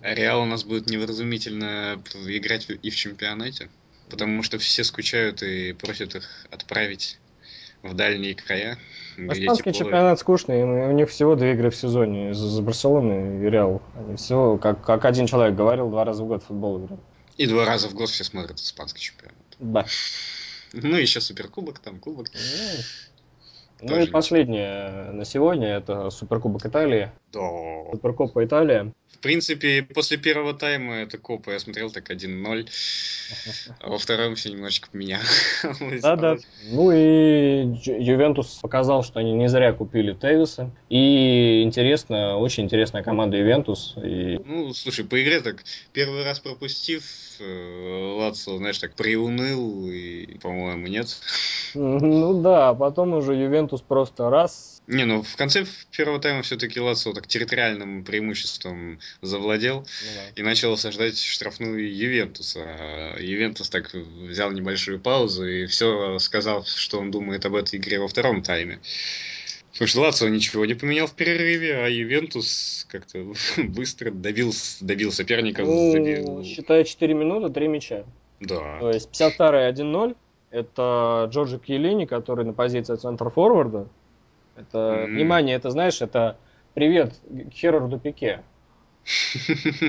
А 0.00 0.14
Реал 0.14 0.42
у 0.42 0.44
нас 0.44 0.62
будет 0.62 0.88
невразумительно 0.88 2.00
играть 2.26 2.68
и 2.70 2.90
в 2.90 2.94
чемпионате. 2.94 3.68
Потому 4.08 4.44
что 4.44 4.58
все 4.58 4.84
скучают 4.84 5.42
и 5.42 5.72
просят 5.72 6.14
их 6.14 6.46
отправить 6.52 7.18
в 7.82 7.94
дальние 7.94 8.34
края. 8.34 8.78
Испанский 9.16 9.72
чемпионат 9.72 10.18
скучный, 10.20 10.62
у 10.62 10.92
них 10.92 11.08
всего 11.08 11.36
две 11.36 11.52
игры 11.52 11.70
в 11.70 11.76
сезоне 11.76 12.34
за 12.34 12.62
Барселоны 12.62 13.44
и 13.44 13.50
Реал. 13.50 13.80
Они 13.96 14.16
всего, 14.16 14.58
как, 14.58 14.84
как 14.84 15.04
один 15.04 15.26
человек 15.26 15.56
говорил, 15.56 15.88
два 15.88 16.04
раза 16.04 16.22
в 16.22 16.26
год 16.26 16.42
в 16.42 16.46
футбол 16.46 16.84
играют. 16.84 17.00
И 17.36 17.46
два 17.46 17.64
раза 17.64 17.88
в 17.88 17.94
год 17.94 18.08
все 18.08 18.24
смотрят 18.24 18.58
испанский 18.58 19.00
чемпионат. 19.00 19.36
Да. 19.58 19.86
Ну, 20.72 20.96
еще 20.96 21.20
суперкубок, 21.20 21.78
там 21.78 21.98
кубок. 21.98 22.28
Ну, 23.80 23.88
ну 23.88 24.00
и 24.00 24.06
последнее 24.06 25.10
на 25.12 25.24
сегодня 25.24 25.68
это 25.68 26.10
Суперкубок 26.10 26.64
Италии. 26.64 27.10
Да. 27.36 27.90
Суперкопа 27.92 28.44
Италия. 28.44 28.92
В 29.16 29.18
принципе, 29.18 29.82
после 29.82 30.18
первого 30.18 30.52
тайма 30.52 30.96
это 30.96 31.16
Копа 31.16 31.52
я 31.52 31.58
смотрел 31.58 31.90
так 31.90 32.10
1-0, 32.10 32.68
а 33.80 33.88
во 33.88 33.98
втором 33.98 34.34
все 34.34 34.50
немножечко 34.50 34.90
поменялось. 34.90 35.62
Да-да. 36.02 36.36
Ну 36.70 36.92
и 36.92 37.66
Ювентус 37.84 38.58
показал, 38.60 39.02
что 39.02 39.20
они 39.20 39.32
не 39.32 39.48
зря 39.48 39.72
купили 39.72 40.12
Тейвиса. 40.12 40.70
И 40.90 41.62
интересно, 41.62 42.36
очень 42.36 42.64
интересная 42.64 43.02
команда 43.02 43.38
Ювентус. 43.38 43.94
И... 44.04 44.38
Ну, 44.44 44.74
слушай, 44.74 45.04
по 45.04 45.20
игре 45.20 45.40
так, 45.40 45.64
первый 45.92 46.22
раз 46.22 46.38
пропустив, 46.38 47.02
э, 47.40 48.14
Лацо, 48.18 48.58
знаешь, 48.58 48.78
так 48.78 48.94
приуныл, 48.94 49.88
и, 49.88 50.38
по-моему, 50.38 50.86
нет. 50.88 51.16
Ну 51.74 52.42
да, 52.42 52.68
а 52.68 52.74
потом 52.74 53.14
уже 53.14 53.34
Ювентус 53.34 53.80
просто 53.80 54.28
раз 54.28 54.76
не, 54.86 55.04
ну 55.04 55.22
в 55.22 55.36
конце 55.36 55.66
первого 55.90 56.20
тайма 56.20 56.42
все-таки 56.42 56.80
Лацо 56.80 57.12
так 57.12 57.25
территориальным 57.26 58.04
преимуществом 58.04 58.98
завладел 59.22 59.80
ну, 59.80 59.84
да. 60.14 60.40
и 60.40 60.42
начал 60.42 60.72
осаждать 60.72 61.18
штрафную 61.18 61.94
Ювентуса. 61.94 63.14
Ювентус 63.18 63.68
так 63.70 63.92
взял 63.94 64.50
небольшую 64.52 65.00
паузу 65.00 65.46
и 65.46 65.66
все 65.66 66.18
сказал, 66.18 66.64
что 66.64 67.00
он 67.00 67.10
думает 67.10 67.44
об 67.46 67.54
этой 67.54 67.78
игре 67.78 67.98
во 67.98 68.08
втором 68.08 68.42
тайме. 68.42 68.80
Потому 69.76 69.88
что 69.88 70.00
Лацио 70.00 70.28
ничего 70.28 70.64
не 70.64 70.72
поменял 70.72 71.06
в 71.06 71.12
перерыве, 71.12 71.76
а 71.76 71.88
Ювентус 71.88 72.86
как-то 72.88 73.26
быстро 73.62 74.10
добил, 74.10 74.52
добил 74.80 75.12
соперника. 75.12 75.62
Ну. 75.64 76.42
Считая 76.44 76.82
4 76.84 77.12
минуты, 77.12 77.52
3 77.52 77.68
мяча. 77.68 78.04
Да. 78.40 78.78
То 78.80 78.90
есть 78.90 79.10
52 79.10 79.68
1-0. 79.68 80.16
Это 80.50 81.28
Джорджи 81.30 81.58
Кьелини, 81.58 82.06
который 82.06 82.46
на 82.46 82.54
позиции 82.54 82.94
центр-форварда. 82.94 83.88
Это, 84.56 84.78
mm-hmm. 84.78 85.06
внимание, 85.06 85.56
это, 85.56 85.70
знаешь, 85.70 86.00
это 86.00 86.38
привет 86.76 87.14
Херарду 87.52 87.98
Пике. 87.98 88.42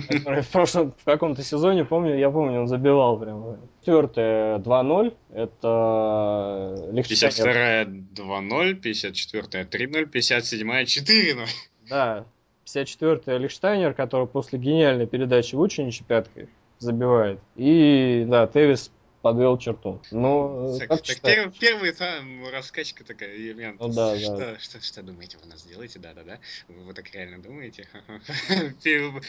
Который 0.10 0.42
в 0.42 0.48
прошлом, 0.50 0.94
в 0.98 1.04
каком-то 1.04 1.44
сезоне, 1.44 1.84
помню, 1.84 2.18
я 2.18 2.32
помню, 2.32 2.62
он 2.62 2.68
забивал 2.68 3.20
прям. 3.20 3.58
Четвертое 3.82 4.60
2-0, 4.60 5.14
это 5.34 6.90
Лихтенштейн. 6.94 8.08
52 8.16 8.40
2-0, 8.40 8.82
54-я 8.82 9.64
3-0, 9.64 10.12
57-я 10.12 10.84
4-0. 10.84 11.48
Да, 11.90 12.26
54-й 12.66 13.38
Лихштайнер, 13.38 13.94
который 13.94 14.28
после 14.28 14.58
гениальной 14.58 15.08
передачи 15.08 15.56
Вучинича 15.56 16.06
пяткой 16.06 16.48
забивает. 16.80 17.40
И, 17.58 18.26
да, 18.30 18.48
Тевис 18.48 18.92
подвел 19.22 19.58
черту. 19.58 20.02
Ну, 20.12 20.78
так, 20.80 20.90
как 20.90 21.02
так 21.02 21.22
первый, 21.22 21.52
первый 21.52 21.92
там 21.92 22.48
раскачка 22.50 23.04
такая, 23.04 23.36
Емельян, 23.36 23.78
ну, 23.80 23.90
да, 23.90 24.18
что, 24.18 24.38
да. 24.38 24.60
Что, 24.60 24.80
что, 24.80 24.82
что 24.82 25.04
думаете, 25.04 25.38
вы 25.42 25.50
нас 25.50 25.62
сделаете? 25.62 26.00
Да-да-да. 26.00 26.40
Вы 26.68 26.94
так 26.94 27.12
реально 27.14 27.42
думаете? 27.42 27.88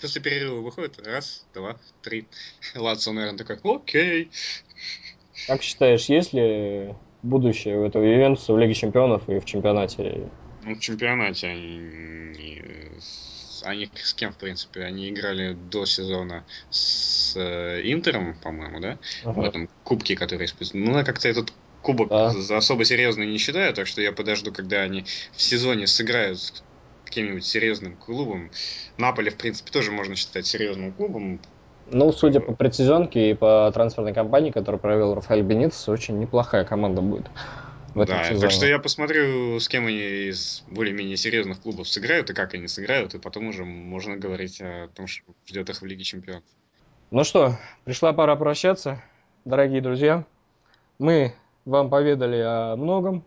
После 0.00 0.22
перерыва 0.22 0.60
выходит, 0.60 0.98
раз, 1.06 1.46
два, 1.52 1.76
три. 2.02 2.26
Ладсон, 2.74 3.16
наверное, 3.16 3.44
такой, 3.44 3.76
окей. 3.76 4.30
Как 5.46 5.62
считаешь, 5.62 6.06
есть 6.06 6.32
ли 6.32 6.94
будущее 7.22 7.78
у 7.78 7.84
этого 7.84 8.02
Ювентуса 8.02 8.54
в 8.54 8.58
Лиге 8.58 8.74
Чемпионов 8.74 9.28
и 9.28 9.38
в 9.38 9.44
чемпионате? 9.44 10.30
Ну, 10.62 10.74
в 10.74 10.80
чемпионате 10.80 11.48
они 11.48 12.90
они 13.64 13.90
с 13.94 14.14
кем, 14.14 14.32
в 14.32 14.36
принципе? 14.36 14.84
Они 14.84 15.08
играли 15.10 15.56
до 15.70 15.84
сезона 15.86 16.44
с 16.70 17.34
э, 17.36 17.80
Интером, 17.84 18.36
по-моему, 18.42 18.80
да? 18.80 18.98
Ага. 19.24 19.40
В 19.40 19.44
этом 19.44 19.68
кубке, 19.84 20.16
который. 20.16 20.48
Ну, 20.72 20.96
я 20.96 21.04
как-то 21.04 21.28
этот 21.28 21.52
кубок 21.82 22.08
да. 22.08 22.30
за 22.30 22.56
особо 22.56 22.84
серьезный 22.84 23.26
не 23.26 23.38
считаю, 23.38 23.72
так 23.74 23.86
что 23.86 24.02
я 24.02 24.12
подожду, 24.12 24.52
когда 24.52 24.82
они 24.82 25.04
в 25.32 25.40
сезоне 25.40 25.86
сыграют 25.86 26.38
с 26.38 26.62
каким-нибудь 27.04 27.44
серьезным 27.44 27.96
клубом. 27.96 28.50
Наполе, 28.96 29.30
в 29.30 29.36
принципе, 29.36 29.70
тоже 29.70 29.90
можно 29.90 30.14
считать 30.16 30.46
серьезным 30.46 30.92
клубом. 30.92 31.40
Ну, 31.90 32.12
судя 32.12 32.40
по 32.40 32.52
предсезонке 32.52 33.30
и 33.30 33.34
по 33.34 33.70
трансферной 33.74 34.14
кампании, 34.14 34.52
которую 34.52 34.80
провел 34.80 35.14
Рафаэль 35.14 35.42
Бенитес, 35.42 35.88
очень 35.88 36.20
неплохая 36.20 36.64
команда 36.64 37.00
будет 37.02 37.26
в 37.94 38.00
этом 38.00 38.16
да, 38.16 38.24
сезоне. 38.24 38.40
Так 38.40 38.50
что 38.50 38.66
я 38.66 38.78
посмотрю, 38.78 39.58
с 39.58 39.68
кем 39.68 39.86
они 39.86 40.28
из 40.28 40.64
более-менее 40.70 41.16
серьезных 41.16 41.60
клубов 41.60 41.88
сыграют 41.88 42.30
и 42.30 42.34
как 42.34 42.54
они 42.54 42.68
сыграют, 42.68 43.14
и 43.14 43.18
потом 43.18 43.48
уже 43.48 43.64
можно 43.64 44.16
говорить 44.16 44.60
о 44.60 44.88
том, 44.94 45.06
что 45.06 45.24
ждет 45.46 45.70
их 45.70 45.82
в 45.82 45.86
Лиге 45.86 46.04
Чемпионов. 46.04 46.44
Ну 47.10 47.24
что, 47.24 47.58
пришла 47.84 48.12
пора 48.12 48.36
прощаться, 48.36 49.02
дорогие 49.44 49.80
друзья. 49.80 50.24
Мы 50.98 51.34
вам 51.64 51.90
поведали 51.90 52.40
о 52.40 52.76
многом, 52.76 53.24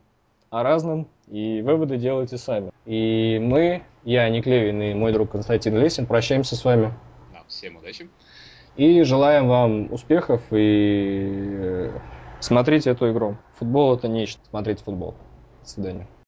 о 0.50 0.64
разном, 0.64 1.08
и 1.28 1.62
выводы 1.62 1.98
делайте 1.98 2.38
сами. 2.38 2.72
И 2.86 3.40
мы, 3.42 3.84
я, 4.04 4.30
Ник 4.30 4.46
Левин 4.46 4.82
и 4.82 4.94
мой 4.94 5.12
друг 5.12 5.32
Константин 5.32 5.78
Лесин, 5.78 6.06
прощаемся 6.06 6.56
с 6.56 6.64
вами. 6.64 6.94
Да, 7.34 7.44
всем 7.48 7.78
удачи. 7.78 8.10
И 8.76 9.04
желаем 9.04 9.48
вам 9.48 9.92
успехов 9.92 10.42
и 10.52 11.28
э, 11.30 12.00
Смотрите 12.44 12.90
эту 12.90 13.10
игру. 13.10 13.38
Футбол 13.56 13.96
это 13.96 14.10
нечто. 14.10 14.42
Смотрите 14.50 14.84
футбол. 14.84 15.16
До 15.64 15.70
свидания. 15.70 16.08